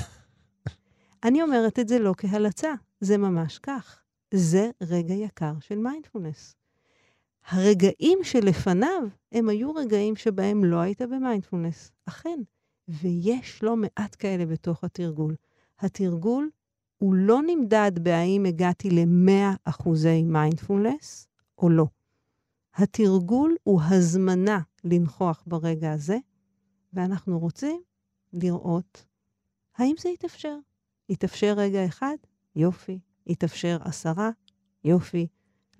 אני 1.24 1.42
אומרת 1.42 1.78
את 1.78 1.88
זה 1.88 1.98
לא 1.98 2.14
כהלצה, 2.16 2.74
זה 3.00 3.18
ממש 3.18 3.58
כך. 3.58 4.02
זה 4.34 4.70
רגע 4.82 5.14
יקר 5.14 5.52
של 5.60 5.78
מיינדפולנס. 5.78 6.54
הרגעים 7.48 8.18
שלפניו, 8.22 9.02
הם 9.32 9.48
היו 9.48 9.74
רגעים 9.74 10.16
שבהם 10.16 10.64
לא 10.64 10.76
היית 10.76 11.02
במיינדפולנס. 11.02 11.92
אכן, 12.06 12.40
ויש 12.88 13.62
לא 13.62 13.76
מעט 13.76 14.16
כאלה 14.18 14.46
בתוך 14.46 14.84
התרגול. 14.84 15.36
התרגול 15.78 16.50
הוא 16.98 17.14
לא 17.14 17.40
נמדד 17.46 17.92
בהאם 18.02 18.44
הגעתי 18.44 18.90
ל-100 18.90 19.56
אחוזי 19.64 20.22
מיינדפולנס 20.22 21.28
או 21.58 21.70
לא. 21.70 21.86
התרגול 22.78 23.56
הוא 23.62 23.80
הזמנה 23.82 24.60
לנכוח 24.84 25.44
ברגע 25.46 25.92
הזה, 25.92 26.18
ואנחנו 26.92 27.38
רוצים 27.38 27.82
לראות 28.32 29.04
האם 29.76 29.94
זה 29.98 30.08
יתאפשר. 30.08 30.56
יתאפשר 31.08 31.54
רגע 31.56 31.86
אחד? 31.86 32.16
יופי. 32.56 32.98
יתאפשר 33.26 33.78
עשרה? 33.84 34.30
יופי. 34.84 35.26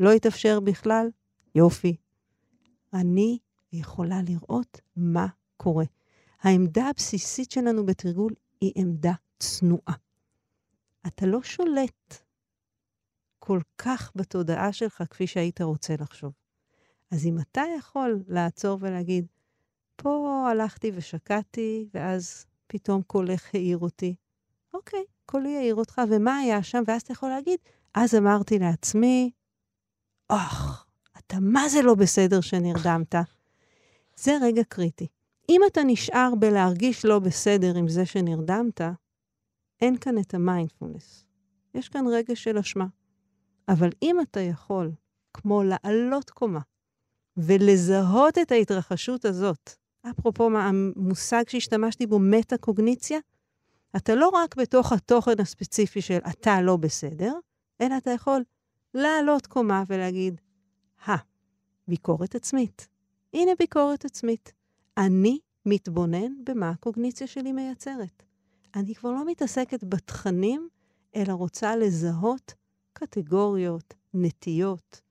לא 0.01 0.11
יתאפשר 0.11 0.61
בכלל? 0.61 1.09
יופי. 1.55 1.97
אני 2.95 3.39
יכולה 3.73 4.23
לראות 4.23 4.81
מה 4.97 5.27
קורה. 5.57 5.85
העמדה 6.41 6.89
הבסיסית 6.89 7.51
שלנו 7.51 7.87
בתרגול 7.87 8.33
היא 8.61 8.73
עמדה 8.75 9.13
צנועה. 9.39 9.95
אתה 11.07 11.27
לא 11.27 11.43
שולט 11.43 12.15
כל 13.39 13.61
כך 13.79 14.13
בתודעה 14.15 14.73
שלך 14.73 15.03
כפי 15.11 15.27
שהיית 15.27 15.61
רוצה 15.61 15.95
לחשוב. 16.01 16.33
אז 17.11 17.27
אם 17.27 17.39
אתה 17.41 17.63
יכול 17.79 18.23
לעצור 18.29 18.79
ולהגיד, 18.81 19.27
פה 19.97 20.47
הלכתי 20.51 20.91
ושקעתי, 20.95 21.89
ואז 21.95 22.47
פתאום 22.67 23.03
קולך 23.03 23.55
העיר 23.55 23.79
אותי. 23.79 24.15
אוקיי, 24.75 25.05
קולי 25.27 25.57
העיר 25.57 25.75
אותך, 25.75 26.03
ומה 26.11 26.37
היה 26.39 26.63
שם? 26.63 26.83
ואז 26.87 27.03
אתה 27.03 27.13
יכול 27.13 27.29
להגיד, 27.29 27.59
אז 27.95 28.15
אמרתי 28.15 28.59
לעצמי, 28.59 29.31
אוח, 30.31 30.87
אתה 31.19 31.37
מה 31.41 31.69
זה 31.69 31.83
לא 31.83 31.95
בסדר 31.95 32.41
שנרדמת? 32.41 33.15
זה 34.17 34.33
רגע 34.43 34.63
קריטי. 34.65 35.07
אם 35.49 35.61
אתה 35.67 35.81
נשאר 35.87 36.35
בלהרגיש 36.39 37.05
לא 37.05 37.19
בסדר 37.19 37.77
עם 37.77 37.89
זה 37.89 38.07
שנרדמת, 38.07 38.81
אין 39.81 39.97
כאן 39.99 40.19
את 40.19 40.35
המיינדפולנס. 40.35 41.25
יש 41.75 41.89
כאן 41.89 42.05
רגע 42.07 42.37
של 42.37 42.59
אשמה. 42.59 42.87
אבל 43.69 43.89
אם 44.03 44.21
אתה 44.21 44.41
יכול, 44.41 44.93
כמו 45.35 45.63
לעלות 45.63 46.31
קומה, 46.31 46.61
ולזהות 47.39 48.39
את 48.39 48.53
ההתרחשות 48.53 49.25
הזאת, 49.25 49.71
אפרופו 50.11 50.51
המושג 50.59 51.49
שהשתמשתי 51.49 52.07
בו, 52.07 52.19
מטה-קוגניציה, 52.19 53.19
אתה 53.97 54.15
לא 54.15 54.29
רק 54.29 54.57
בתוך 54.57 54.93
התוכן 54.93 55.41
הספציפי 55.41 56.01
של 56.01 56.19
אתה 56.31 56.63
לא 56.63 56.77
בסדר, 56.77 57.33
אלא 57.81 57.97
אתה 57.97 58.11
יכול 58.11 58.43
לעלות 58.95 59.47
קומה 59.47 59.85
ולהגיד, 59.89 60.41
הא, 61.05 61.17
ביקורת 61.89 62.35
עצמית. 62.35 62.89
הנה 63.35 63.51
ביקורת 63.59 64.05
עצמית. 64.05 64.53
אני 64.97 65.39
מתבונן 65.67 66.45
במה 66.45 66.71
הקוגניציה 66.71 67.27
שלי 67.27 67.53
מייצרת. 67.53 68.23
אני 68.75 68.95
כבר 68.95 69.11
לא 69.11 69.27
מתעסקת 69.27 69.85
בתכנים, 69.85 70.69
אלא 71.17 71.33
רוצה 71.33 71.77
לזהות 71.77 72.55
קטגוריות, 72.93 73.95
נטיות. 74.15 75.08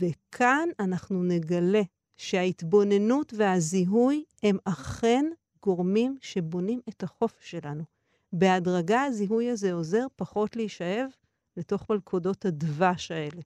וכאן 0.00 0.68
אנחנו 0.80 1.22
נגלה 1.22 1.82
שההתבוננות 2.16 3.34
והזיהוי 3.36 4.24
הם 4.42 4.58
אכן 4.64 5.24
גורמים 5.62 6.16
שבונים 6.20 6.80
את 6.88 7.02
החופש 7.02 7.50
שלנו. 7.50 7.84
בהדרגה 8.32 9.02
הזיהוי 9.02 9.50
הזה 9.50 9.72
עוזר 9.72 10.06
פחות 10.16 10.56
להישאב 10.56 11.08
לתוך 11.56 11.90
מלכודות 11.90 12.44
הדבש 12.44 13.10
האלה. 13.10 13.40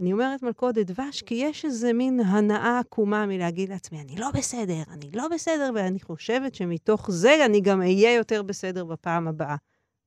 אני 0.00 0.12
אומרת 0.12 0.42
מלכודת 0.42 0.86
דבש 0.86 1.22
כי 1.22 1.34
יש 1.34 1.64
איזה 1.64 1.92
מין 1.92 2.20
הנאה 2.20 2.78
עקומה 2.78 3.26
מלהגיד 3.26 3.68
לעצמי, 3.68 4.00
אני 4.00 4.16
לא 4.16 4.30
בסדר, 4.30 4.82
אני 4.88 5.10
לא 5.10 5.28
בסדר, 5.28 5.70
ואני 5.74 6.00
חושבת 6.00 6.54
שמתוך 6.54 7.10
זה 7.10 7.46
אני 7.46 7.60
גם 7.60 7.80
אהיה 7.80 8.14
יותר 8.14 8.42
בסדר 8.42 8.84
בפעם 8.84 9.28
הבאה. 9.28 9.56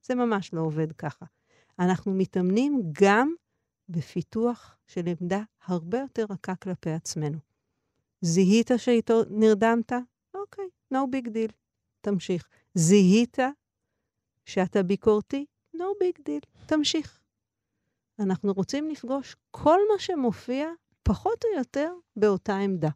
זה 0.04 0.16
ממש 0.16 0.54
לא 0.54 0.62
עובד 0.62 0.92
ככה. 0.92 1.26
אנחנו 1.80 2.14
מתאמנים 2.14 2.82
גם 3.02 3.34
בפיתוח 3.90 4.78
של 4.88 5.02
עמדה 5.08 5.42
הרבה 5.66 6.00
יותר 6.00 6.26
רכה 6.30 6.56
כלפי 6.56 6.92
עצמנו. 6.92 7.38
זיהית 8.22 8.72
שאיתו 8.78 9.22
נרדמת? 9.30 9.92
אוקיי, 10.34 10.66
no 10.94 10.98
big 10.98 11.28
deal. 11.28 11.52
תמשיך. 12.02 12.48
זיהית 12.76 13.38
שאתה 14.46 14.84
ביקורתי? 14.84 15.46
no 15.76 16.04
big 16.04 16.20
deal. 16.20 16.66
תמשיך. 16.66 17.20
אנחנו 18.20 18.54
רוצים 18.54 18.90
לפגוש 18.90 19.36
כל 19.52 19.80
מה 19.92 20.00
שמופיע, 20.00 20.68
פחות 21.04 21.44
או 21.44 21.58
יותר, 21.58 21.94
באותה 22.16 22.58
עמדה. 22.58 22.90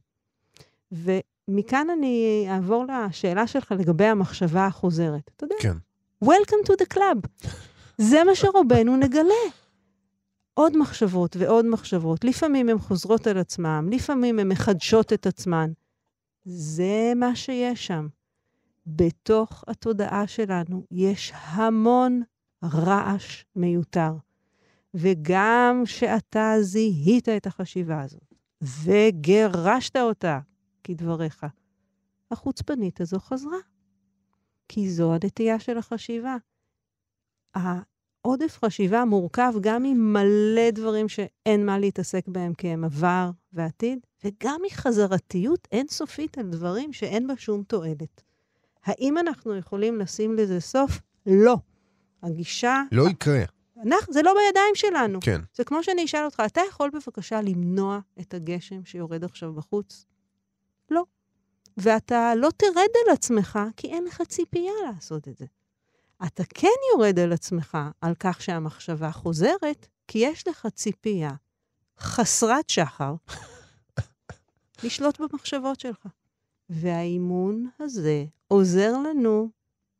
ומכאן 0.92 1.90
אני 1.90 2.46
אעבור 2.50 2.86
לשאלה 2.86 3.48
שלך 3.48 3.74
לגבי 3.80 4.06
המחשבה 4.06 4.66
החוזרת. 4.66 5.32
אתה 5.36 5.44
יודע? 5.44 5.56
כן. 5.62 5.78
Welcome 6.26 6.68
to 6.68 6.74
the 6.74 6.94
club. 6.94 7.48
זה 7.98 8.24
מה 8.24 8.36
שרובנו 8.36 8.98
נגלה. 8.98 9.34
עוד 10.54 10.78
מחשבות 10.78 11.36
ועוד 11.36 11.66
מחשבות. 11.66 12.24
לפעמים 12.24 12.70
הן 12.70 12.78
חוזרות 12.78 13.28
על 13.28 13.38
עצמן, 13.38 13.86
לפעמים 13.92 14.40
הן 14.40 14.48
מחדשות 14.48 15.14
את 15.14 15.26
עצמן. 15.26 15.72
זה 16.46 17.14
מה 17.16 17.36
שיש 17.36 17.88
שם. 17.88 18.08
בתוך 18.88 19.64
התודעה 19.68 20.28
שלנו 20.28 20.84
יש 20.92 21.34
המון 21.36 22.22
רעש 22.64 23.44
מיותר. 23.56 24.14
וגם 24.94 25.82
שאתה 25.86 26.54
זיהית 26.62 27.30
את 27.30 27.48
החשיבה 27.48 28.02
הזאת, 28.02 28.34
וגירשת 28.84 29.98
אותה, 29.98 30.40
כדבריך, 30.84 31.46
החוצפנית 32.32 33.02
הזו 33.02 33.20
חזרה. 33.20 33.58
כי 34.68 34.90
זו 34.90 35.14
הנטייה 35.14 35.60
של 35.60 35.78
החשיבה. 35.78 36.36
העודף 38.26 38.60
חשיבה 38.66 39.06
מורכב 39.06 39.54
גם 39.62 39.84
ממלא 39.84 40.72
דברים 40.72 41.10
שאין 41.10 41.66
מה 41.66 41.80
להתעסק 41.80 42.28
בהם 42.28 42.54
כי 42.54 42.68
הם 42.68 42.84
עבר 42.84 43.30
ועתיד, 43.54 44.00
וגם 44.24 44.62
מחזרתיות 44.66 45.68
אינסופית 45.72 46.38
על 46.38 46.50
דברים 46.50 46.94
שאין 46.94 47.28
בה 47.28 47.34
שום 47.38 47.64
תועלת. 47.64 48.22
האם 48.84 49.18
אנחנו 49.18 49.56
יכולים 49.56 50.00
לשים 50.00 50.36
לזה 50.36 50.60
סוף? 50.60 51.00
לא. 51.26 51.58
הגישה... 52.24 52.82
לא 52.92 53.10
יקרה. 53.10 53.44
אנחנו, 53.78 54.14
זה 54.14 54.22
לא 54.22 54.34
בידיים 54.34 54.76
שלנו. 54.76 55.20
כן. 55.22 55.42
זה 55.56 55.64
כמו 55.64 55.84
שאני 55.84 56.06
אשאל 56.06 56.26
אותך, 56.26 56.44
אתה 56.46 56.62
יכול 56.70 56.90
בבקשה 56.90 57.42
למנוע 57.42 58.00
את 58.20 58.34
הגשם 58.34 58.86
שיורד 58.86 59.24
עכשיו 59.24 59.54
בחוץ? 59.54 60.06
לא. 60.92 61.04
ואתה 61.78 62.36
לא 62.36 62.50
תרד 62.58 62.76
על 62.76 63.14
עצמך, 63.14 63.60
כי 63.78 63.88
אין 63.88 64.04
לך 64.04 64.22
ציפייה 64.22 64.74
לעשות 64.86 65.28
את 65.28 65.38
זה. 65.38 65.46
אתה 66.26 66.44
כן 66.50 66.68
יורד 66.94 67.20
על 67.20 67.34
עצמך 67.34 67.78
על 68.02 68.14
כך 68.20 68.42
שהמחשבה 68.42 69.12
חוזרת, 69.12 69.88
כי 70.08 70.20
יש 70.20 70.48
לך 70.48 70.68
ציפייה 70.76 71.32
חסרת 72.00 72.70
שחר 72.70 73.14
לשלוט 74.84 75.20
במחשבות 75.22 75.80
שלך. 75.80 76.08
והאימון 76.70 77.70
הזה 77.80 78.26
עוזר 78.48 78.98
לנו, 78.98 79.50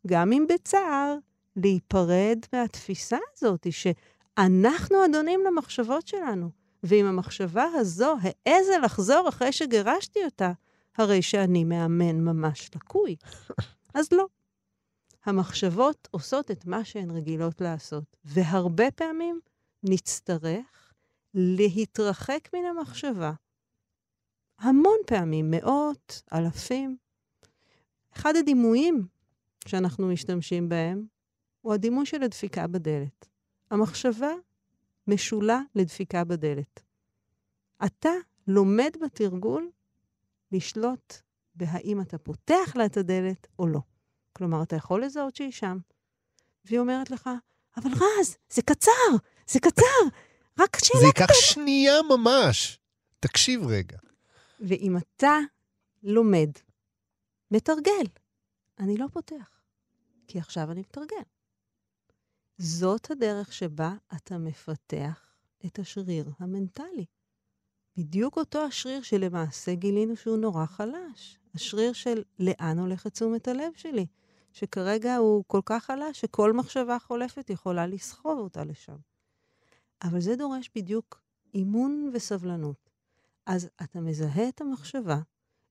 גם 0.08 0.32
אם 0.32 0.46
בצער, 0.50 1.16
להיפרד 1.56 2.40
מהתפיסה 2.54 3.18
הזאת, 3.34 3.68
שאנחנו 3.72 5.06
אדונים 5.06 5.40
למחשבות 5.48 6.08
שלנו. 6.08 6.50
ואם 6.84 7.06
המחשבה 7.06 7.66
הזו 7.76 8.16
העזה 8.22 8.78
לחזור 8.84 9.30
אחרי 9.30 9.52
שגירשתי 9.52 10.26
אותה, 10.26 10.52
הרי 10.98 11.22
שאני 11.22 11.64
מאמן 11.64 12.20
ממש 12.20 12.70
לקוי. 12.76 13.16
אז 13.94 14.08
לא. 14.12 14.26
המחשבות 15.26 16.08
עושות 16.12 16.52
את 16.52 16.66
מה 16.66 16.86
שהן 16.86 17.12
רגילות 17.12 17.62
לעשות, 17.62 18.18
והרבה 18.24 18.92
פעמים 18.92 19.40
נצטרך 19.84 20.94
להתרחק 21.34 22.50
מן 22.54 22.66
המחשבה. 22.66 23.32
המון 24.60 24.98
פעמים, 25.08 25.52
מאות, 25.52 26.22
אלפים. 26.34 26.98
אחד 28.14 28.36
הדימויים 28.36 29.08
שאנחנו 29.68 30.08
משתמשים 30.08 30.70
בהם 30.70 31.06
הוא 31.62 31.74
הדימוי 31.74 32.06
של 32.06 32.24
הדפיקה 32.24 32.68
בדלת. 32.68 33.30
המחשבה 33.72 34.32
משולה 35.08 35.62
לדפיקה 35.76 36.24
בדלת. 36.24 36.84
אתה 37.86 38.10
לומד 38.48 38.92
בתרגול 39.04 39.72
לשלוט 40.52 41.14
בהאם 41.56 42.02
אתה 42.02 42.18
פותח 42.18 42.76
לה 42.76 42.86
את 42.86 42.98
הדלת 42.98 43.48
או 43.60 43.68
לא. 43.68 43.80
כלומר, 44.34 44.64
אתה 44.64 44.76
יכול 44.76 45.06
לזהות 45.06 45.36
שהיא 45.36 45.52
שם. 45.52 45.78
והיא 46.66 46.80
אומרת 46.80 47.12
לך, 47.12 47.30
אבל 47.78 47.92
רז, 47.92 48.38
זה 48.50 48.62
קצר, 48.62 49.12
זה 49.48 49.60
קצר, 49.60 50.02
רק 50.60 50.78
שאלה 50.84 51.00
זה 51.00 51.06
ייקח 51.06 51.34
שנייה 51.34 51.94
ממש. 52.10 52.80
תקשיב 53.20 53.62
רגע. 53.68 53.98
ואם 54.60 54.98
אתה 54.98 55.38
לומד, 56.04 56.50
מתרגל, 57.52 58.06
אני 58.80 58.98
לא 58.98 59.06
פותח, 59.14 59.62
כי 60.28 60.40
עכשיו 60.40 60.72
אני 60.72 60.80
מתרגל. 60.80 61.24
זאת 62.58 63.12
הדרך 63.12 63.54
שבה 63.54 63.94
אתה 64.16 64.38
מפתח 64.38 65.36
את 65.66 65.80
השריר 65.80 66.32
המנטלי. 66.40 67.06
בדיוק 67.98 68.38
אותו 68.38 68.66
השריר 68.66 69.02
שלמעשה 69.02 69.76
גילינו 69.76 70.16
שהוא 70.16 70.38
נורא 70.38 70.66
חלש. 70.66 71.40
השריר 71.56 71.94
של 71.94 72.24
לאן 72.40 72.80
הולכת 72.80 73.14
תשומת 73.14 73.48
הלב 73.48 73.72
שלי, 73.76 74.06
שכרגע 74.52 75.16
הוא 75.16 75.44
כל 75.48 75.62
כך 75.66 75.84
חלש 75.86 76.22
שכל 76.22 76.54
מחשבה 76.54 77.00
חולפת 77.00 77.50
יכולה 77.50 77.88
לסחוב 77.88 78.40
אותה 78.40 78.64
לשם. 78.64 78.98
אבל 80.04 80.22
זה 80.22 80.36
דורש 80.36 80.70
בדיוק 80.76 81.22
אימון 81.54 82.12
וסבלנות. 82.14 82.90
אז 83.46 83.70
אתה 83.84 84.00
מזהה 84.00 84.50
את 84.50 84.62
המחשבה, 84.62 85.20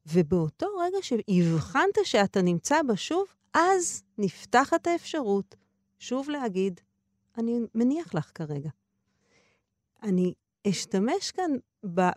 ובאותו 0.07 0.67
רגע 0.81 0.99
שהבחנת 1.03 1.99
שאתה 2.05 2.43
נמצא 2.43 2.83
בה 2.83 2.97
שוב, 2.97 3.27
אז 3.55 4.03
נפתחת 4.19 4.87
האפשרות 4.87 5.55
שוב 5.99 6.31
להגיד, 6.31 6.81
אני 7.39 7.61
מניח 7.75 8.15
לך 8.15 8.31
כרגע. 8.35 8.71
אני 10.03 10.35
אשתמש 10.69 11.31
כאן 11.31 11.51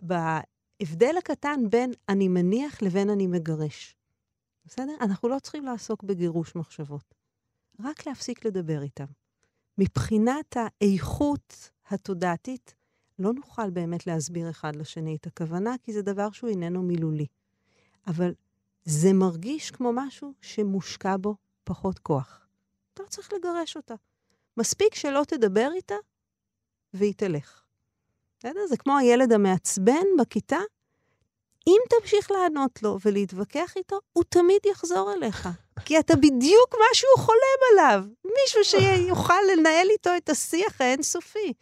בהבדל 0.02 1.16
הקטן 1.18 1.60
בין 1.70 1.92
אני 2.08 2.28
מניח 2.28 2.82
לבין 2.82 3.10
אני 3.10 3.26
מגרש. 3.26 3.96
בסדר? 4.64 4.92
אנחנו 5.00 5.28
לא 5.28 5.38
צריכים 5.38 5.64
לעסוק 5.64 6.02
בגירוש 6.02 6.56
מחשבות, 6.56 7.14
רק 7.80 8.06
להפסיק 8.06 8.44
לדבר 8.44 8.82
איתם. 8.82 9.04
מבחינת 9.78 10.56
האיכות 10.56 11.70
התודעתית, 11.88 12.74
לא 13.18 13.32
נוכל 13.32 13.70
באמת 13.70 14.06
להסביר 14.06 14.50
אחד 14.50 14.76
לשני 14.76 15.16
את 15.16 15.26
הכוונה, 15.26 15.74
כי 15.82 15.92
זה 15.92 16.02
דבר 16.02 16.30
שהוא 16.30 16.50
איננו 16.50 16.82
מילולי. 16.82 17.26
אבל 18.06 18.34
זה 18.84 19.12
מרגיש 19.12 19.70
כמו 19.70 19.90
משהו 19.94 20.32
שמושקע 20.40 21.16
בו 21.16 21.36
פחות 21.64 21.98
כוח. 21.98 22.46
אתה 22.94 23.02
לא 23.02 23.08
צריך 23.08 23.32
לגרש 23.32 23.76
אותה. 23.76 23.94
מספיק 24.56 24.94
שלא 24.94 25.22
תדבר 25.28 25.70
איתה 25.74 25.94
והיא 26.94 27.14
תלך. 27.16 27.62
בסדר? 28.38 28.60
זה 28.68 28.76
כמו 28.76 28.98
הילד 28.98 29.32
המעצבן 29.32 30.04
בכיתה. 30.20 30.58
אם 31.66 31.80
תמשיך 31.90 32.30
לענות 32.30 32.82
לו 32.82 32.98
ולהתווכח 33.04 33.76
איתו, 33.76 33.98
הוא 34.12 34.24
תמיד 34.28 34.66
יחזור 34.66 35.12
אליך. 35.12 35.48
כי 35.84 35.98
אתה 35.98 36.16
בדיוק 36.16 36.74
מה 36.78 36.86
שהוא 36.92 37.24
חולם 37.24 37.60
עליו. 37.72 38.04
מישהו 38.24 38.64
שיוכל 38.64 39.40
לנהל 39.52 39.86
איתו 39.90 40.10
את 40.16 40.28
השיח 40.28 40.80
האינסופי. 40.80 41.52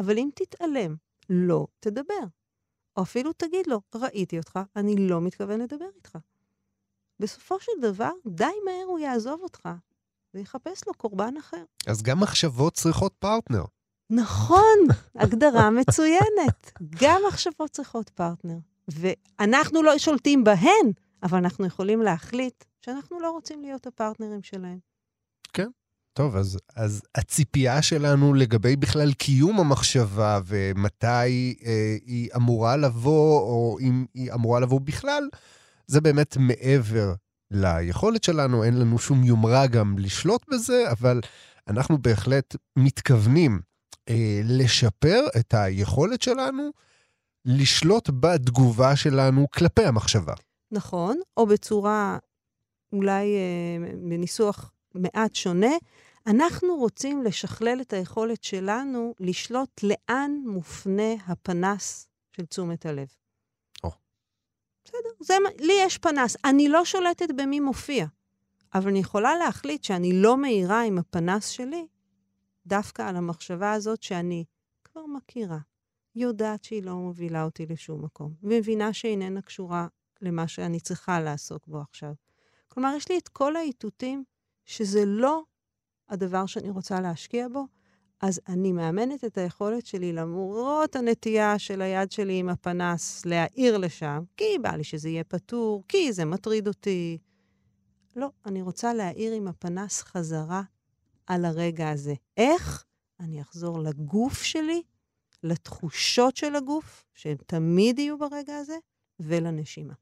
אבל 0.00 0.18
אם 0.18 0.28
תתעלם, 0.34 0.94
לא 1.30 1.66
תדבר. 1.80 2.24
או 2.96 3.02
אפילו 3.02 3.32
תגיד 3.32 3.66
לו, 3.66 3.80
ראיתי 3.94 4.38
אותך, 4.38 4.58
אני 4.76 5.08
לא 5.08 5.20
מתכוון 5.20 5.60
לדבר 5.60 5.88
איתך. 5.96 6.18
בסופו 7.20 7.60
של 7.60 7.72
דבר, 7.80 8.10
די 8.26 8.44
מהר 8.64 8.84
הוא 8.86 8.98
יעזוב 8.98 9.40
אותך, 9.42 9.68
ויחפש 10.34 10.86
לו 10.86 10.94
קורבן 10.94 11.36
אחר. 11.36 11.64
אז 11.86 12.02
גם 12.02 12.20
מחשבות 12.20 12.74
צריכות 12.74 13.14
פרטנר. 13.18 13.64
נכון, 14.10 14.78
הגדרה 15.14 15.70
מצוינת. 15.70 16.72
גם 17.00 17.22
מחשבות 17.28 17.70
צריכות 17.70 18.08
פרטנר. 18.10 18.58
ואנחנו 18.92 19.82
לא 19.82 19.98
שולטים 19.98 20.44
בהן, 20.44 20.92
אבל 21.22 21.38
אנחנו 21.38 21.66
יכולים 21.66 22.02
להחליט 22.02 22.64
שאנחנו 22.84 23.20
לא 23.20 23.30
רוצים 23.30 23.62
להיות 23.62 23.86
הפרטנרים 23.86 24.42
שלהם. 24.42 24.78
כן. 25.52 25.68
טוב, 26.12 26.36
אז, 26.36 26.58
אז 26.76 27.02
הציפייה 27.14 27.82
שלנו 27.82 28.34
לגבי 28.34 28.76
בכלל 28.76 29.12
קיום 29.12 29.60
המחשבה 29.60 30.40
ומתי 30.46 31.54
אה, 31.66 31.96
היא 32.06 32.28
אמורה 32.36 32.76
לבוא, 32.76 33.40
או 33.40 33.78
אם 33.80 34.04
היא 34.14 34.32
אמורה 34.32 34.60
לבוא 34.60 34.80
בכלל, 34.80 35.28
זה 35.86 36.00
באמת 36.00 36.36
מעבר 36.36 37.14
ליכולת 37.50 38.24
שלנו, 38.24 38.64
אין 38.64 38.78
לנו 38.78 38.98
שום 38.98 39.24
יומרה 39.24 39.66
גם 39.66 39.98
לשלוט 39.98 40.44
בזה, 40.48 40.90
אבל 40.90 41.20
אנחנו 41.68 41.98
בהחלט 41.98 42.56
מתכוונים 42.76 43.60
אה, 44.08 44.40
לשפר 44.44 45.26
את 45.36 45.54
היכולת 45.54 46.22
שלנו 46.22 46.70
לשלוט 47.44 48.10
בתגובה 48.20 48.96
שלנו 48.96 49.46
כלפי 49.50 49.84
המחשבה. 49.84 50.34
נכון, 50.70 51.20
או 51.36 51.46
בצורה, 51.46 52.18
אולי 52.92 53.34
אה, 53.36 53.92
בניסוח 53.96 54.72
מעט 54.94 55.34
שונה, 55.34 55.76
אנחנו 56.26 56.74
רוצים 56.76 57.22
לשכלל 57.22 57.80
את 57.80 57.92
היכולת 57.92 58.44
שלנו 58.44 59.14
לשלוט 59.20 59.80
לאן 59.82 60.32
מופנה 60.44 61.12
הפנס 61.26 62.08
של 62.36 62.46
תשומת 62.46 62.86
הלב. 62.86 63.08
או. 63.84 63.90
בסדר, 64.84 65.10
זה, 65.20 65.34
לי 65.58 65.72
יש 65.86 65.98
פנס. 65.98 66.36
אני 66.44 66.68
לא 66.68 66.84
שולטת 66.84 67.28
במי 67.36 67.60
מופיע, 67.60 68.06
אבל 68.74 68.88
אני 68.88 68.98
יכולה 68.98 69.36
להחליט 69.36 69.84
שאני 69.84 70.12
לא 70.12 70.36
מאירה 70.36 70.82
עם 70.82 70.98
הפנס 70.98 71.48
שלי 71.48 71.86
דווקא 72.66 73.02
על 73.02 73.16
המחשבה 73.16 73.72
הזאת 73.72 74.02
שאני 74.02 74.44
כבר 74.84 75.06
מכירה, 75.06 75.58
יודעת 76.14 76.64
שהיא 76.64 76.82
לא 76.82 76.94
מובילה 76.94 77.44
אותי 77.44 77.66
לשום 77.66 78.04
מקום, 78.04 78.34
ומבינה 78.42 78.92
שאיננה 78.92 79.42
קשורה 79.42 79.86
למה 80.20 80.48
שאני 80.48 80.80
צריכה 80.80 81.20
לעסוק 81.20 81.66
בו 81.66 81.80
עכשיו. 81.80 82.12
כלומר, 82.68 82.92
יש 82.96 83.08
לי 83.08 83.18
את 83.18 83.28
כל 83.28 83.56
האיתותים 83.56 84.24
שזה 84.64 85.04
לא 85.06 85.42
הדבר 86.08 86.46
שאני 86.46 86.70
רוצה 86.70 87.00
להשקיע 87.00 87.48
בו, 87.48 87.66
אז 88.20 88.40
אני 88.48 88.72
מאמנת 88.72 89.24
את 89.24 89.38
היכולת 89.38 89.86
שלי, 89.86 90.12
למרות 90.12 90.96
הנטייה 90.96 91.58
של 91.58 91.82
היד 91.82 92.12
שלי 92.12 92.38
עם 92.38 92.48
הפנס 92.48 93.26
להעיר 93.26 93.78
לשם, 93.78 94.22
כי 94.36 94.58
בא 94.62 94.70
לי 94.70 94.84
שזה 94.84 95.08
יהיה 95.08 95.24
פתור, 95.24 95.84
כי 95.88 96.12
זה 96.12 96.24
מטריד 96.24 96.68
אותי. 96.68 97.18
לא, 98.16 98.30
אני 98.46 98.62
רוצה 98.62 98.94
להעיר 98.94 99.32
עם 99.32 99.48
הפנס 99.48 100.02
חזרה 100.02 100.62
על 101.26 101.44
הרגע 101.44 101.90
הזה. 101.90 102.14
איך? 102.36 102.84
אני 103.20 103.40
אחזור 103.40 103.78
לגוף 103.78 104.42
שלי, 104.42 104.82
לתחושות 105.42 106.36
של 106.36 106.56
הגוף, 106.56 107.04
שהן 107.14 107.36
תמיד 107.46 107.98
יהיו 107.98 108.18
ברגע 108.18 108.56
הזה, 108.56 108.76
ולנשימה. 109.20 109.94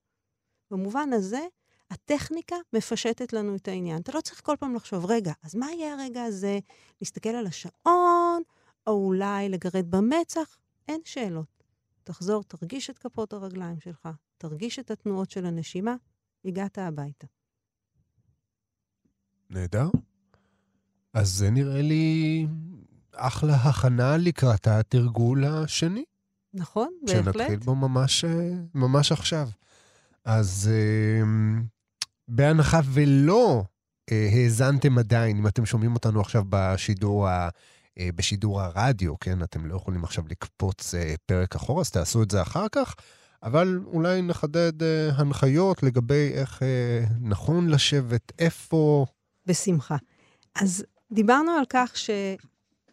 במובן 0.70 1.12
הזה, 1.12 1.46
הטכניקה 1.90 2.56
מפשטת 2.72 3.32
לנו 3.32 3.56
את 3.56 3.68
העניין. 3.68 4.00
אתה 4.00 4.12
לא 4.12 4.20
צריך 4.20 4.40
כל 4.44 4.56
פעם 4.60 4.74
לחשוב, 4.74 5.06
רגע, 5.06 5.32
אז 5.42 5.54
מה 5.54 5.72
יהיה 5.72 5.94
הרגע 5.94 6.22
הזה? 6.22 6.58
להסתכל 7.00 7.28
על 7.28 7.46
השעון, 7.46 8.42
או 8.86 8.92
אולי 9.06 9.48
לגרד 9.48 9.90
במצח? 9.90 10.56
אין 10.88 11.00
שאלות. 11.04 11.64
תחזור, 12.04 12.42
תרגיש 12.42 12.90
את 12.90 12.98
כפות 12.98 13.32
הרגליים 13.32 13.80
שלך, 13.80 14.08
תרגיש 14.38 14.78
את 14.78 14.90
התנועות 14.90 15.30
של 15.30 15.46
הנשימה, 15.46 15.96
הגעת 16.44 16.78
הביתה. 16.78 17.26
נהדר. 19.50 19.88
אז 21.12 21.28
זה 21.28 21.50
נראה 21.50 21.82
לי 21.82 22.46
אחלה 23.18 23.54
הכנה 23.54 24.16
לקראת 24.16 24.66
התרגול 24.66 25.44
השני. 25.44 26.04
נכון, 26.54 26.88
בהחלט. 27.02 27.24
שנתחיל 27.24 27.58
בו 27.58 27.74
ממש, 27.74 28.24
ממש 28.74 29.12
עכשיו. 29.12 29.48
אז 30.24 30.70
אה, 30.72 31.22
בהנחה 32.28 32.80
ולא 32.84 33.64
אה, 34.12 34.28
האזנתם 34.32 34.98
עדיין, 34.98 35.36
אם 35.36 35.46
אתם 35.46 35.66
שומעים 35.66 35.94
אותנו 35.94 36.20
עכשיו 36.20 36.44
בשידור, 36.48 37.28
ה, 37.28 37.48
אה, 37.98 38.08
בשידור 38.14 38.62
הרדיו, 38.62 39.18
כן? 39.20 39.42
אתם 39.42 39.66
לא 39.66 39.76
יכולים 39.76 40.04
עכשיו 40.04 40.24
לקפוץ 40.30 40.94
פרק 41.26 41.54
אחורה, 41.54 41.80
אז 41.80 41.90
תעשו 41.90 42.22
את 42.22 42.30
זה 42.30 42.42
אחר 42.42 42.66
כך. 42.72 42.94
אבל 43.42 43.80
אולי 43.86 44.22
נחדד 44.22 44.82
אה, 44.82 45.10
הנחיות 45.16 45.82
לגבי 45.82 46.30
איך 46.34 46.62
אה, 46.62 47.04
נכון 47.20 47.68
לשבת, 47.68 48.32
איפה. 48.38 49.06
בשמחה. 49.46 49.96
אז 50.54 50.84
דיברנו 51.12 51.50
על 51.50 51.64
כך 51.68 51.92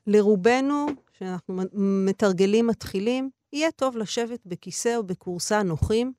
שלרובנו, 0.06 0.86
שאנחנו 1.20 1.62
מתרגלים 2.06 2.68
מתחילים, 2.68 3.30
יהיה 3.54 3.72
טוב 3.72 3.98
לשבת 3.98 4.40
בכיסא 4.46 4.96
או 4.96 5.04
בכורסה 5.04 5.64
נוחים, 5.64 6.14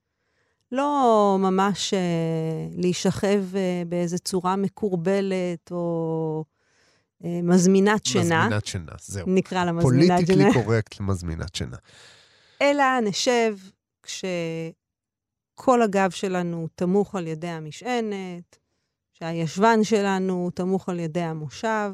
לא 0.73 1.37
ממש 1.41 1.95
אה, 1.95 2.69
להישכב 2.77 3.45
אה, 3.57 3.83
באיזו 3.89 4.19
צורה 4.19 4.57
מקורבלת 4.57 5.71
או 5.71 6.45
אה, 7.25 7.41
מזמינת 7.43 8.07
שינה. 8.07 8.45
מזמינת 8.45 8.67
שינה, 8.67 8.93
זהו. 9.01 9.27
נקרא 9.29 9.65
לה 9.65 9.73
מזמינת 9.73 10.07
שינה. 10.07 10.27
פוליטיקלי 10.27 10.53
קורקט 10.53 11.01
למזמינת 11.01 11.55
שינה. 11.55 11.77
אלא 12.63 13.01
נשב 13.03 13.57
כשכל 14.03 15.83
הגב 15.83 16.11
שלנו 16.11 16.69
תמוך 16.75 17.15
על 17.15 17.27
ידי 17.27 17.49
המשענת, 17.49 18.59
שהישבן 19.13 19.85
שלנו 19.85 20.51
תמוך 20.55 20.89
על 20.89 21.01
ידי 21.01 21.21
המושב. 21.23 21.93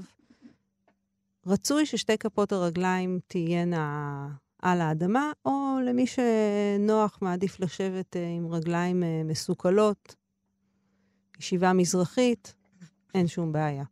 רצוי 1.46 1.86
ששתי 1.86 2.18
כפות 2.18 2.52
הרגליים 2.52 3.18
תהיינה 3.26 4.28
על 4.62 4.80
האדמה, 4.80 5.32
או 5.44 5.78
למי 5.84 6.04
שנוח 6.06 7.18
מעדיף 7.22 7.60
לשבת 7.60 8.16
אה, 8.16 8.28
עם 8.28 8.46
רגליים 8.46 9.02
אה, 9.02 9.22
מסוכלות, 9.24 10.16
ישיבה 11.38 11.72
מזרחית, 11.72 12.54
אין 13.14 13.26
שום 13.26 13.52
בעיה. 13.52 13.84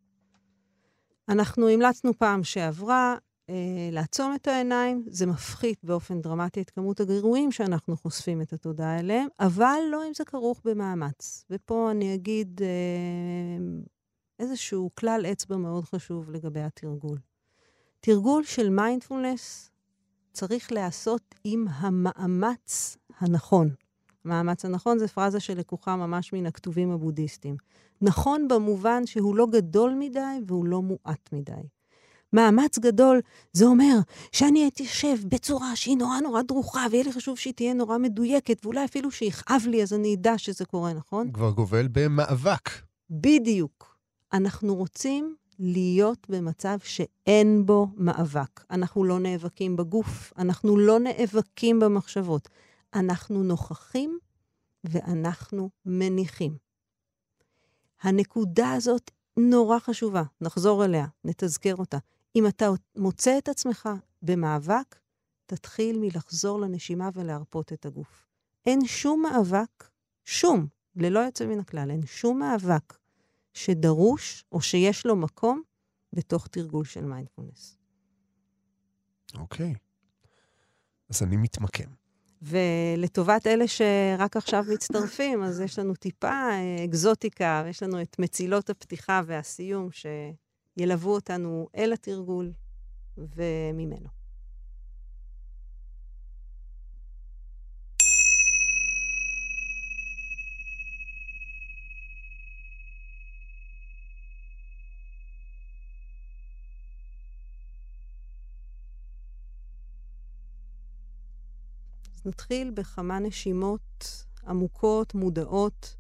אנחנו 1.29 1.69
המלצנו 1.69 2.19
פעם 2.19 2.45
שעברה 2.45 3.17
אה, 3.51 3.89
לעצום 3.93 4.35
את 4.35 4.49
העיניים, 4.49 5.05
זה 5.09 5.27
מפחית 5.27 5.85
באופן 5.85 6.21
דרמטי 6.21 6.63
את 6.63 6.71
כמות 6.71 7.01
הגירויים 7.01 7.53
שאנחנו 7.53 7.97
חושפים 7.97 8.43
את 8.43 8.53
התודעה 8.53 8.99
אליהם, 8.99 9.29
אבל 9.41 9.79
לא 9.91 10.09
אם 10.09 10.15
זה 10.15 10.25
כרוך 10.25 10.61
במאמץ. 10.65 11.45
ופה 11.51 11.91
אני 11.91 12.15
אגיד 12.15 12.61
אה, 12.63 13.83
איזשהו 14.39 14.91
כלל 14.95 15.27
אצבע 15.33 15.57
מאוד 15.57 15.85
חשוב 15.85 16.31
לגבי 16.31 16.61
התרגול. 16.61 17.19
תרגול 18.01 18.45
של 18.45 18.71
מיינדפולנס 18.71 19.71
צריך 20.33 20.73
להיעשות 20.73 21.35
עם 21.45 21.67
המאמץ 21.75 22.97
הנכון. 23.19 23.71
המאמץ 24.25 24.65
הנכון 24.65 24.99
זה 24.99 25.09
פרזה 25.09 25.41
שלקוחה 25.41 25.97
ממש 25.97 26.33
מן 26.33 26.47
הכתובים 26.47 26.91
הבודהיסטיים. 26.91 27.57
נכון 28.03 28.49
במובן 28.49 29.07
שהוא 29.07 29.37
לא 29.37 29.47
גדול 29.47 29.95
מדי 29.99 30.41
והוא 30.47 30.67
לא 30.67 30.83
מועט 30.83 31.33
מדי. 31.33 31.53
מאמץ 32.33 32.79
גדול, 32.79 33.21
זה 33.53 33.65
אומר 33.65 33.99
שאני 34.33 34.69
אתיישב 34.69 35.17
בצורה 35.29 35.77
שהיא 35.77 35.97
נורא 35.97 36.21
נורא 36.21 36.43
דרוכה, 36.43 36.87
ויהיה 36.91 37.05
לי 37.05 37.13
חשוב 37.13 37.39
שהיא 37.39 37.55
תהיה 37.55 37.75
נורא 37.75 37.99
מדויקת, 37.99 38.65
ואולי 38.65 38.85
אפילו 38.85 39.11
שיכאב 39.11 39.63
לי, 39.67 39.83
אז 39.83 39.93
אני 39.93 40.15
אדע 40.15 40.39
שזה 40.39 40.65
קורה, 40.65 40.93
נכון? 40.93 41.33
כבר 41.33 41.51
גובל 41.51 41.89
במאבק. 41.93 42.71
בדיוק. 43.11 43.97
אנחנו 44.33 44.75
רוצים 44.75 45.35
להיות 45.61 46.27
במצב 46.31 46.79
שאין 46.83 47.67
בו 47.67 47.87
מאבק. 47.97 48.65
אנחנו 48.71 49.05
לא 49.05 49.19
נאבקים 49.19 49.77
בגוף, 49.77 50.33
אנחנו 50.39 50.79
לא 50.79 50.99
נאבקים 50.99 51.81
במחשבות. 51.81 52.49
אנחנו 52.95 53.43
נוכחים 53.43 54.19
ואנחנו 54.85 55.71
מניחים. 55.87 56.57
הנקודה 58.03 58.73
הזאת 58.73 59.11
נורא 59.37 59.79
חשובה, 59.79 60.23
נחזור 60.41 60.85
אליה, 60.85 61.07
נתזכר 61.25 61.77
אותה. 61.77 61.99
אם 62.37 62.47
אתה 62.47 62.71
מוצא 62.97 63.39
את 63.39 63.49
עצמך 63.49 63.89
במאבק, 64.23 64.97
תתחיל 65.47 65.99
מלחזור 65.99 66.61
לנשימה 66.61 67.09
ולהרפות 67.15 67.73
את 67.73 67.87
הגוף. 67.87 68.27
אין 68.67 68.87
שום 68.87 69.23
מאבק, 69.23 69.89
שום, 70.25 70.67
ללא 70.97 71.21
יוצא 71.21 71.47
מן 71.47 71.61
הכלל, 71.61 71.91
אין 71.91 72.07
שום 72.07 72.39
מאבק 72.39 73.00
שדרוש 73.65 74.45
או 74.53 74.61
שיש 74.61 75.07
לו 75.07 75.17
מקום 75.17 75.63
בתוך 76.13 76.47
תרגול 76.47 76.85
של 76.85 77.05
מיינדפולנס. 77.05 77.77
אוקיי. 79.35 79.75
אז 81.11 81.23
אני 81.23 81.37
מתמקם. 81.37 81.91
ולטובת 82.43 83.47
אלה 83.47 83.69
שרק 83.69 84.37
עכשיו 84.37 84.65
מצטרפים, 84.73 85.43
אז 85.43 85.61
יש 85.61 85.79
לנו 85.79 85.95
טיפה 85.95 86.29
אה, 86.29 86.85
אקזוטיקה, 86.85 87.63
ויש 87.65 87.83
לנו 87.83 88.03
את 88.03 88.19
מצילות 88.19 88.71
הפתיחה 88.71 89.21
והסיום 89.27 89.89
שילוו 89.93 91.11
אותנו 91.11 91.69
אל 91.77 91.93
התרגול 91.93 92.53
וממנו. 93.19 94.20
אז 112.21 112.27
נתחיל 112.27 112.71
בכמה 112.71 113.19
נשימות 113.19 114.25
עמוקות, 114.47 115.15
מודעות, 115.15 115.97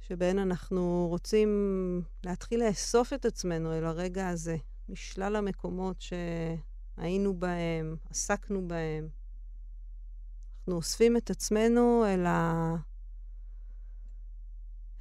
שבהן 0.00 0.38
אנחנו 0.38 1.06
רוצים 1.10 2.02
להתחיל 2.24 2.64
לאסוף 2.64 3.12
את 3.12 3.24
עצמנו 3.24 3.78
אל 3.78 3.84
הרגע 3.84 4.28
הזה, 4.28 4.56
משלל 4.88 5.36
המקומות 5.36 5.96
שהיינו 6.00 7.34
בהם, 7.34 7.96
עסקנו 8.10 8.68
בהם. 8.68 9.08
אנחנו 10.58 10.76
אוספים 10.76 11.16
את 11.16 11.30
עצמנו 11.30 12.04
אל 12.06 12.26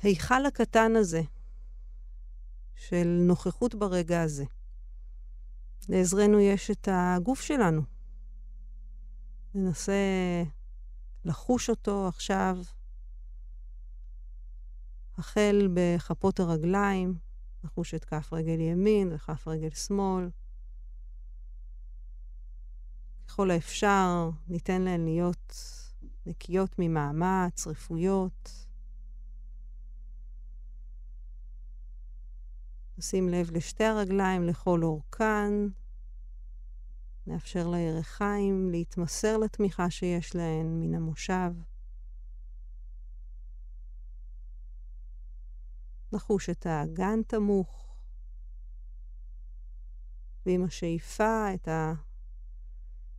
ההיכל 0.03 0.45
הקטן 0.45 0.95
הזה 0.95 1.21
של 2.75 3.07
נוכחות 3.07 3.75
ברגע 3.75 4.21
הזה. 4.21 4.45
לעזרנו 5.89 6.39
יש 6.39 6.71
את 6.71 6.87
הגוף 6.91 7.41
שלנו. 7.41 7.96
ננסה 9.57 9.93
לחוש 11.25 11.69
אותו 11.69 12.07
עכשיו, 12.07 12.57
החל 15.17 15.67
בכפות 15.73 16.39
הרגליים, 16.39 17.17
נחוש 17.63 17.93
את 17.93 18.05
כף 18.05 18.33
רגל 18.33 18.59
ימין 18.59 19.13
וכף 19.13 19.47
רגל 19.47 19.69
שמאל. 19.69 20.29
ככל 23.27 23.51
האפשר, 23.51 24.29
ניתן 24.47 24.81
להן 24.81 25.05
להיות 25.05 25.53
נקיות 26.25 26.75
ממאמץ, 26.79 27.67
רפויות. 27.67 28.67
נשים 32.97 33.29
לב 33.29 33.51
לשתי 33.51 33.83
הרגליים, 33.83 34.43
לכל 34.43 34.83
אורכן. 34.83 35.53
נאפשר 37.27 37.67
לירכיים 37.67 38.69
להתמסר 38.69 39.37
לתמיכה 39.37 39.89
שיש 39.89 40.35
להן 40.35 40.79
מן 40.79 40.93
המושב. 40.93 41.51
נחוש 46.11 46.49
את 46.49 46.65
האגן 46.65 47.23
תמוך, 47.27 47.95
ועם 50.45 50.63
השאיפה 50.63 51.53
את 51.53 51.67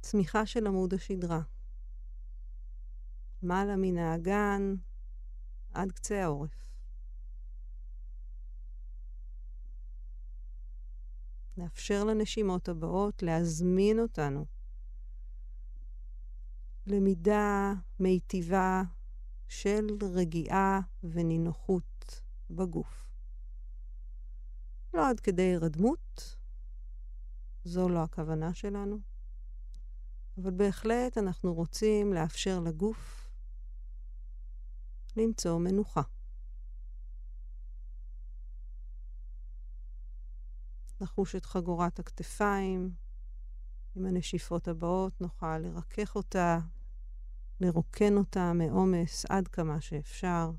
הצמיחה 0.01 0.47
של 0.47 0.67
עמוד 0.67 0.95
השדרה. 0.95 1.41
מעלה 3.43 3.77
מן 3.77 3.99
האגן 3.99 4.75
עד 5.75 5.93
קצה 5.93 6.25
העורף. 6.25 6.68
נאפשר 11.59 12.05
לנשימות 12.05 12.69
הבאות 12.69 13.23
להזמין 13.23 14.01
אותנו 14.01 14.47
למידה 16.87 17.73
מיטיבה 18.01 18.83
של 19.49 19.87
רגיעה 20.03 20.81
ונינוחות 21.03 22.23
בגוף. 22.51 23.07
לא 24.95 25.09
עד 25.09 25.21
כדי 25.21 25.57
רדמות, 25.57 26.37
זו 27.65 27.89
לא 27.89 28.03
הכוונה 28.03 28.55
שלנו, 28.55 28.99
אבל 30.39 30.51
בהחלט 30.51 31.19
אנחנו 31.19 31.55
רוצים 31.55 32.13
לאפשר 32.13 32.61
לגוף 32.61 33.31
למצוא 35.17 35.59
מנוחה. 35.59 36.03
נחוש 41.01 41.37
את 41.37 41.47
חגורת 41.47 41.99
הכתפיים. 41.99 42.95
עם 43.95 44.07
הנשיפות 44.07 44.69
הבאות 44.69 45.21
נוכל 45.21 45.59
לרכך 45.59 46.17
אותה, 46.17 46.59
לרוקן 47.61 48.17
אותה 48.17 48.53
מעומס 48.53 49.25
עד 49.29 49.49
כמה 49.49 49.81
שאפשר. 49.81 50.51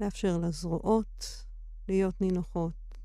לאפשר 0.00 0.38
לזרועות 0.38 1.46
להיות 1.88 2.20
נינוחות. 2.20 2.98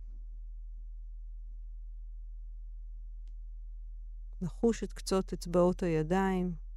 לחוש 4.41 4.84
את 4.84 4.93
קצות 4.93 5.34
אצבעות 5.34 5.84
הידיים. 5.84 6.68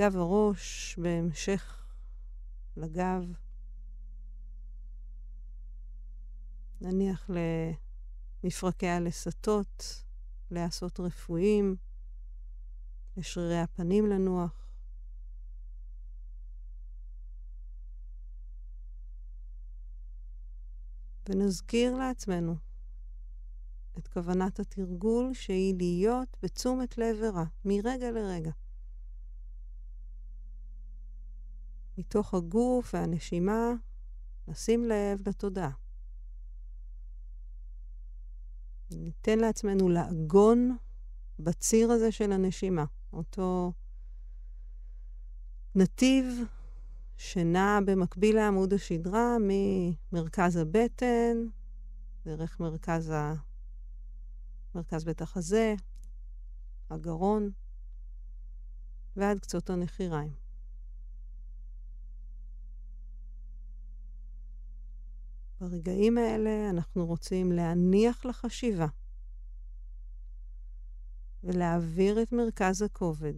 גב 0.00 0.16
הראש 0.16 0.98
בהמשך 0.98 1.84
לגב. 2.76 3.22
נניח 6.80 7.30
למפרקי 8.44 8.88
הלסתות, 8.88 10.04
לעשות 10.50 11.00
רפואיים, 11.00 11.76
לשרירי 13.16 13.60
הפנים 13.60 14.06
לנוח. 14.06 14.70
ונזכיר 21.28 21.96
לעצמנו 21.96 22.56
את 23.98 24.08
כוונת 24.08 24.60
התרגול 24.60 25.34
שהיא 25.34 25.74
להיות 25.76 26.36
בתשומת 26.42 26.98
לב 26.98 27.16
ורע, 27.22 27.44
מרגע 27.64 28.10
לרגע. 28.10 28.50
מתוך 32.00 32.34
הגוף 32.34 32.94
והנשימה, 32.94 33.72
נשים 34.48 34.84
לב 34.84 35.28
לתודעה. 35.28 35.70
ניתן 38.90 39.38
לעצמנו 39.38 39.88
לעגון 39.88 40.76
בציר 41.38 41.90
הזה 41.90 42.12
של 42.12 42.32
הנשימה, 42.32 42.84
אותו 43.12 43.72
נתיב 45.74 46.24
שנע 47.16 47.78
במקביל 47.86 48.36
לעמוד 48.36 48.72
השדרה 48.72 49.36
ממרכז 49.40 50.56
הבטן, 50.56 51.36
דרך 52.24 52.60
מרכז, 52.60 53.10
ה... 53.10 53.34
מרכז 54.74 55.04
בית 55.04 55.22
החזה, 55.22 55.74
הגרון, 56.90 57.50
ועד 59.16 59.38
קצות 59.38 59.70
הנחיריים. 59.70 60.39
ברגעים 65.60 66.18
האלה 66.18 66.70
אנחנו 66.70 67.06
רוצים 67.06 67.52
להניח 67.52 68.24
לחשיבה 68.24 68.86
ולהעביר 71.44 72.22
את 72.22 72.32
מרכז 72.32 72.82
הכובד 72.82 73.34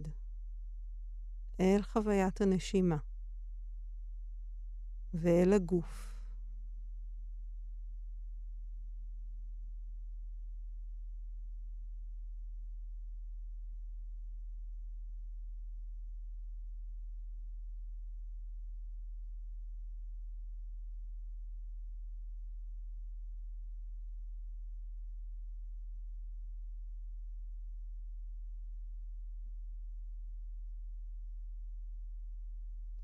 אל 1.59 1.81
חוויית 1.81 2.41
הנשימה 2.41 2.97
ואל 5.13 5.53
הגוף. 5.53 6.12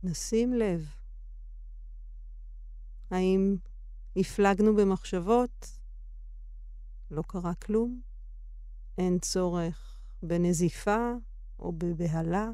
נשים 0.09 0.53
לב. 0.53 0.89
האם 3.11 3.55
הפלגנו 4.15 4.75
במחשבות? 4.75 5.77
לא 7.11 7.21
קרה 7.27 7.53
כלום? 7.53 8.01
אין 8.97 9.19
צורך 9.19 9.99
בנזיפה 10.23 11.11
או 11.59 11.71
בבהלה? 11.71 12.49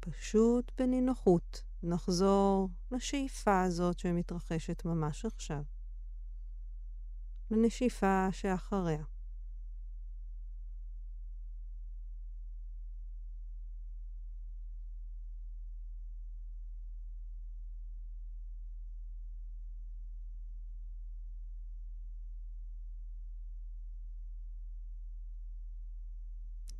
פשוט 0.00 0.72
בנינוחות 0.78 1.62
נחזור 1.82 2.68
לשאיפה 2.90 3.62
הזאת 3.62 3.98
שמתרחשת 3.98 4.84
ממש 4.84 5.24
עכשיו. 5.24 5.62
לנשיפה 7.50 8.28
שאחריה. 8.32 9.04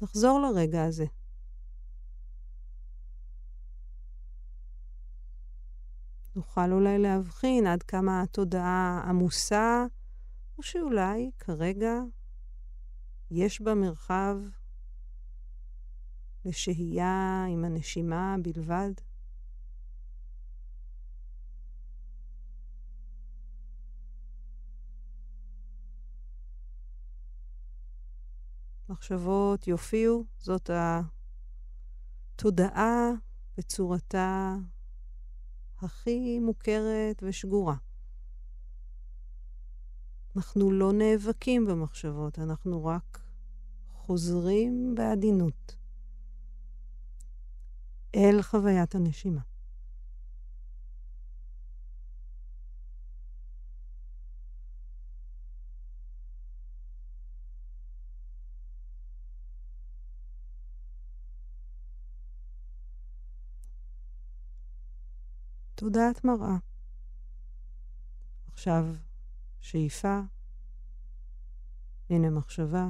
נחזור 0.02 0.40
לרגע 0.40 0.84
הזה. 0.84 1.04
נוכל 6.36 6.72
אולי 6.72 6.98
להבחין 6.98 7.66
עד 7.66 7.82
כמה 7.82 8.22
התודעה 8.22 9.04
עמוסה, 9.08 9.86
או 10.58 10.62
שאולי 10.62 11.30
כרגע 11.38 11.92
יש 13.30 13.60
בה 13.60 13.74
מרחב 13.74 14.36
לשהייה 16.44 17.44
עם 17.50 17.64
הנשימה 17.64 18.36
בלבד? 18.42 18.92
מחשבות 28.88 29.66
יופיעו, 29.66 30.24
זאת 30.38 30.70
התודעה 32.34 33.10
בצורתה 33.56 34.56
הכי 35.78 36.38
מוכרת 36.38 37.22
ושגורה. 37.22 37.76
אנחנו 40.36 40.70
לא 40.70 40.92
נאבקים 40.92 41.66
במחשבות, 41.66 42.38
אנחנו 42.38 42.84
רק 42.84 43.20
חוזרים 43.92 44.94
בעדינות 44.94 45.76
אל 48.14 48.42
חוויית 48.42 48.94
הנשימה. 48.94 49.40
תודעת 65.76 66.24
מראה. 66.24 66.56
עכשיו 68.52 68.84
שאיפה, 69.60 70.20
הנה 72.10 72.30
מחשבה, 72.30 72.88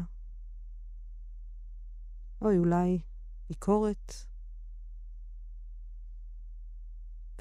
אוי, 2.43 2.59
אולי 2.59 3.03
ביקורת, 3.49 4.13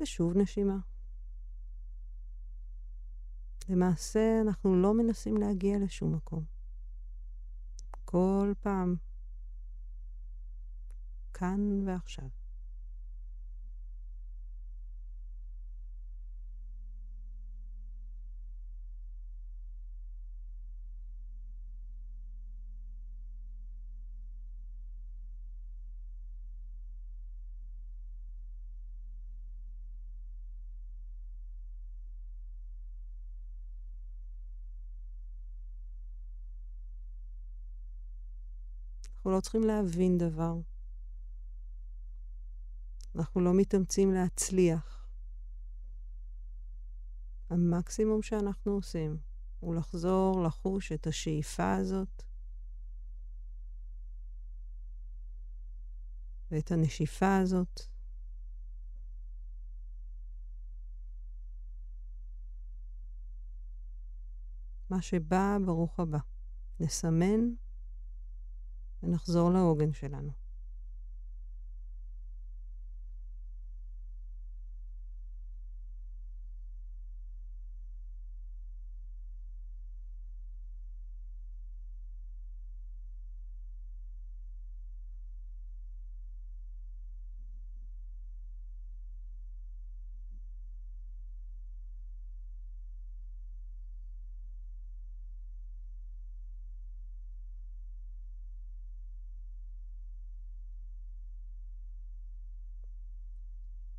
ושוב 0.02 0.38
נשימה. 0.38 0.78
למעשה, 3.70 4.42
אנחנו 4.42 4.76
לא 4.82 4.94
מנסים 4.94 5.38
להגיע 5.38 5.78
לשום 5.80 6.16
מקום. 6.16 6.46
כל 8.06 8.54
פעם, 8.62 8.96
כאן 11.34 11.88
ועכשיו. 11.88 12.45
אנחנו 39.26 39.36
לא 39.36 39.42
צריכים 39.42 39.64
להבין 39.64 40.18
דבר. 40.18 40.56
אנחנו 43.16 43.42
לא 43.42 43.54
מתאמצים 43.54 44.14
להצליח. 44.14 45.08
המקסימום 47.50 48.22
שאנחנו 48.22 48.72
עושים 48.72 49.18
הוא 49.60 49.76
לחזור 49.76 50.44
לחוש 50.44 50.92
את 50.92 51.08
השאיפה 51.08 51.74
הזאת 51.74 52.24
ואת 56.52 56.72
הנשיפה 56.72 57.38
הזאת. 57.38 57.82
מה 64.90 65.02
שבא, 65.02 65.58
ברוך 65.66 66.00
הבא. 66.00 66.20
נסמן 66.80 67.65
ונחזור 69.06 69.52
לעוגן 69.52 69.94
שלנו. 69.94 70.45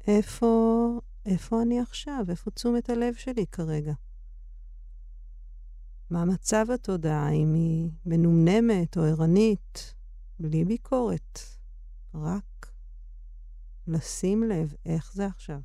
איפה, 0.07 1.01
איפה 1.27 1.63
אני 1.63 1.81
עכשיו? 1.81 2.25
איפה 2.29 2.51
תשומת 2.51 2.91
הלב 2.91 3.15
שלי 3.15 3.47
כרגע? 3.47 3.93
מה 6.11 6.25
מצב 6.25 6.67
התודעה, 6.75 7.31
אם 7.31 7.55
היא 7.55 7.91
מנומנמת 8.07 8.97
או 8.97 9.03
ערנית, 9.03 9.95
בלי 10.41 10.65
ביקורת, 10.65 11.39
רק 12.15 12.73
לשים 13.87 14.43
לב 14.43 14.75
איך 14.87 15.13
זה 15.13 15.27
עכשיו. 15.27 15.61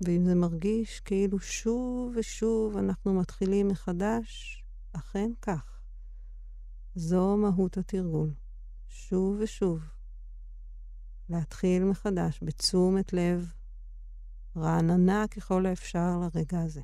ואם 0.00 0.24
זה 0.24 0.34
מרגיש 0.34 1.00
כאילו 1.00 1.38
שוב 1.38 2.12
ושוב 2.16 2.76
אנחנו 2.76 3.14
מתחילים 3.14 3.68
מחדש, 3.68 4.64
אכן 4.92 5.30
כך. 5.42 5.80
זו 6.94 7.36
מהות 7.36 7.76
התרגול. 7.76 8.30
שוב 8.92 9.36
ושוב, 9.40 9.80
להתחיל 11.28 11.84
מחדש 11.84 12.40
בתשומת 12.42 13.12
לב 13.12 13.52
רעננה 14.56 15.24
ככל 15.30 15.66
האפשר 15.66 16.18
לרגע 16.18 16.60
הזה. 16.60 16.80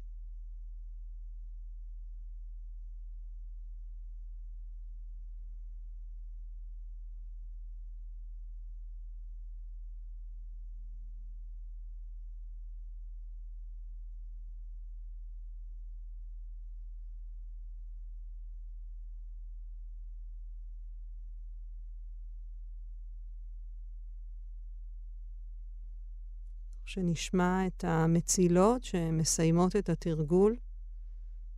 שנשמע 26.96 27.66
את 27.66 27.85
המצילות 27.85 28.85
שמסיימות 28.85 29.76
את 29.76 29.88
התרגול. 29.88 30.56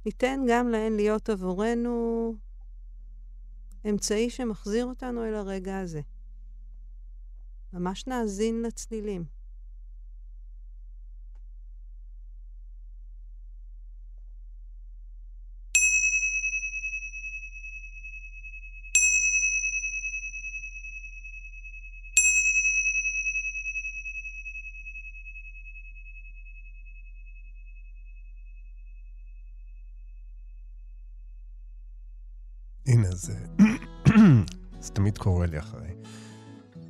ניתן 0.07 0.41
גם 0.49 0.69
להן 0.69 0.93
להיות 0.93 1.29
עבורנו 1.29 2.35
אמצעי 3.89 4.31
שמחזיר 4.31 4.87
אותנו 4.87 5.25
אל 5.25 5.35
הרגע 5.35 5.79
הזה. 5.79 6.01
ממש 7.73 8.07
נאזין 8.07 8.63
לצלילים. 8.63 9.25
הנה, 33.27 34.45
זה... 34.81 34.93
תמיד 34.93 35.19
קורה 35.19 35.47
לי 35.47 35.59
אחרי. 35.59 35.89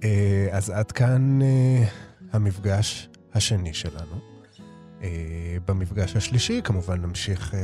אה, 0.04 0.48
אז 0.50 0.70
עד 0.70 0.92
כאן 0.92 1.42
אה, 1.42 1.84
המפגש 2.32 3.08
השני 3.34 3.74
שלנו. 3.74 4.16
אה, 5.02 5.56
במפגש 5.66 6.16
השלישי 6.16 6.60
כמובן 6.64 7.00
נמשיך, 7.02 7.54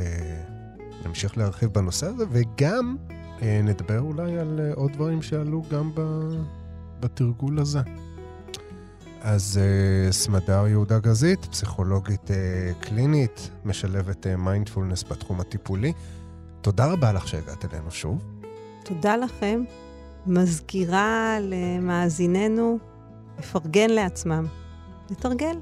נמשיך 1.06 1.38
להרחיב 1.38 1.70
בנושא 1.70 2.06
הזה, 2.06 2.24
וגם 2.30 2.96
נדבר 3.42 4.00
אולי 4.00 4.38
על 4.38 4.60
עוד 4.74 4.92
דברים 4.92 5.22
שעלו 5.22 5.62
גם 5.70 5.90
בתרגול 7.00 7.58
הזה. 7.58 7.80
אז 9.20 9.60
סמדר 10.10 10.66
יהודה 10.66 10.98
גזית, 10.98 11.44
פסיכולוגית 11.44 12.30
קלינית, 12.80 13.50
משלבת 13.64 14.26
מיינדפולנס 14.26 15.04
בתחום 15.10 15.40
הטיפולי. 15.40 15.92
תודה 16.60 16.92
רבה 16.92 17.12
לך 17.12 17.28
שהגעת 17.28 17.74
אלינו 17.74 17.90
שוב. 17.90 18.33
תודה 18.84 19.16
לכם. 19.16 19.64
מזכירה 20.26 21.38
למאזיננו 21.40 22.78
לפרגן 23.38 23.90
לעצמם, 23.90 24.46
לתרגל. 25.10 25.56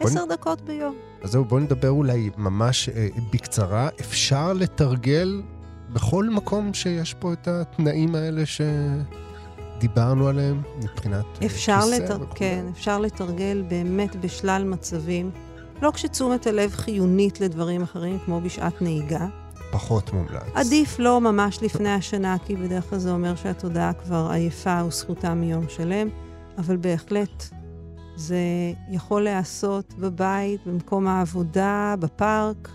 עשר 0.00 0.24
נ... 0.24 0.28
דקות 0.28 0.60
ביום. 0.60 0.94
אז 1.22 1.30
זהו, 1.30 1.44
בואו 1.44 1.60
נדבר 1.60 1.90
אולי 1.90 2.30
ממש 2.36 2.88
אה, 2.88 3.08
בקצרה. 3.32 3.88
אפשר 4.00 4.52
לתרגל 4.52 5.42
בכל 5.92 6.24
מקום 6.24 6.74
שיש 6.74 7.14
פה 7.14 7.32
את 7.32 7.48
התנאים 7.48 8.14
האלה 8.14 8.42
שדיברנו 8.46 10.28
עליהם 10.28 10.62
מבחינת 10.82 11.24
אה, 11.42 11.46
אפשר 11.46 11.80
כיסא 11.80 12.02
לתר... 12.02 12.18
וכו'. 12.22 12.34
כן, 12.34 12.66
אפשר 12.72 12.98
לתרגל 12.98 13.64
באמת 13.68 14.16
בשלל 14.16 14.64
מצבים. 14.64 15.30
לא 15.82 15.90
כשתשומת 15.90 16.46
הלב 16.46 16.72
חיונית 16.72 17.40
לדברים 17.40 17.82
אחרים, 17.82 18.18
כמו 18.24 18.40
בשעת 18.40 18.82
נהיגה. 18.82 19.26
פחות 19.70 20.12
מומלץ. 20.12 20.42
עדיף 20.54 20.98
לא 20.98 21.20
ממש 21.20 21.62
לפני 21.62 21.88
השנה, 21.88 22.36
כי 22.46 22.56
בדרך 22.56 22.90
כלל 22.90 22.98
זה 22.98 23.10
אומר 23.10 23.36
שהתודעה 23.36 23.92
כבר 23.92 24.28
עייפה 24.30 24.84
וזכותה 24.84 25.34
מיום 25.34 25.68
שלם, 25.68 26.08
אבל 26.58 26.76
בהחלט 26.76 27.44
זה 28.16 28.38
יכול 28.90 29.22
להיעשות 29.22 29.94
בבית, 29.98 30.60
במקום 30.66 31.06
העבודה, 31.06 31.94
בפארק. 31.98 32.68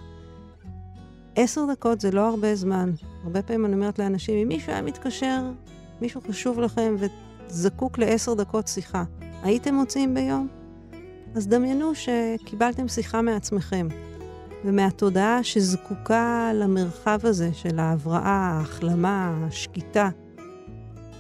עשר 1.36 1.66
דקות 1.72 2.02
זה 2.02 2.12
לא 2.12 2.30
הרבה 2.30 2.56
זמן. 2.56 2.91
הרבה 3.24 3.41
פעמים 3.41 3.66
אני 3.66 3.74
אומרת 3.74 4.00
לאנשים, 4.00 4.38
אם 4.38 4.48
מישהו 4.48 4.72
היה 4.72 4.82
מתקשר, 4.82 5.41
מישהו 6.02 6.22
חשוב 6.30 6.60
לכם 6.60 6.96
וזקוק 7.48 7.98
לעשר 7.98 8.34
דקות 8.34 8.68
שיחה, 8.68 9.04
הייתם 9.44 9.76
מוצאים 9.76 10.14
ביום? 10.14 10.48
אז 11.36 11.48
דמיינו 11.48 11.91
שקיבלתם 11.96 12.88
שיחה 12.88 13.22
מעצמכם. 13.22 13.88
ומהתודעה 14.66 15.43
שזקוקה 15.43 16.51
למרחב 16.53 17.20
הזה 17.24 17.49
של 17.53 17.80
ההבראה, 17.80 18.57
ההחלמה, 18.57 19.45
השקיטה. 19.47 20.09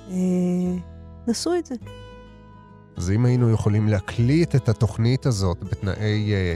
אה, 0.09 0.15
נסו 1.27 1.55
את 1.55 1.65
זה. 1.65 1.75
אז 2.97 3.11
אם 3.11 3.25
היינו 3.25 3.51
יכולים 3.51 3.87
להקליט 3.87 4.55
את 4.55 4.69
התוכנית 4.69 5.25
הזאת 5.25 5.63
בתנאי 5.63 6.33
אה, 6.33 6.55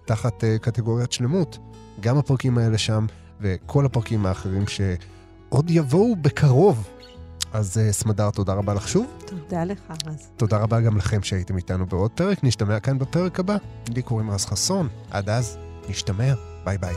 תחת 0.05 0.45
קטגוריית 0.61 1.13
שלמות. 1.13 1.59
גם 2.01 2.19
הפרקים 2.19 2.59
האלה 2.59 2.79
שם. 2.79 3.07
וכל 3.41 3.87
הפרקים 3.87 4.27
האחרים 4.27 4.65
שעוד 4.67 5.71
יבואו 5.71 6.17
בקרוב. 6.17 6.89
אז 7.53 7.77
uh, 7.77 7.93
סמדר, 7.93 8.31
תודה 8.31 8.53
רבה 8.53 8.75
לך 8.75 8.89
שוב. 8.89 9.07
תודה 9.27 9.65
לך, 9.65 9.79
רז. 10.07 10.29
תודה 10.37 10.57
רבה 10.57 10.81
גם 10.81 10.97
לכם 10.97 11.23
שהייתם 11.23 11.57
איתנו 11.57 11.87
בעוד 11.87 12.11
פרק. 12.11 12.45
נשתמע 12.45 12.81
כאן 12.81 12.99
בפרק 12.99 13.41
הבא. 13.41 13.57
לי 13.95 14.03
קוראים 14.03 14.31
רז 14.31 14.45
חסון. 14.47 14.89
עד 15.11 15.29
אז, 15.29 15.59
נשתמע. 15.89 16.35
ביי 16.65 16.79
ביי. 16.79 16.95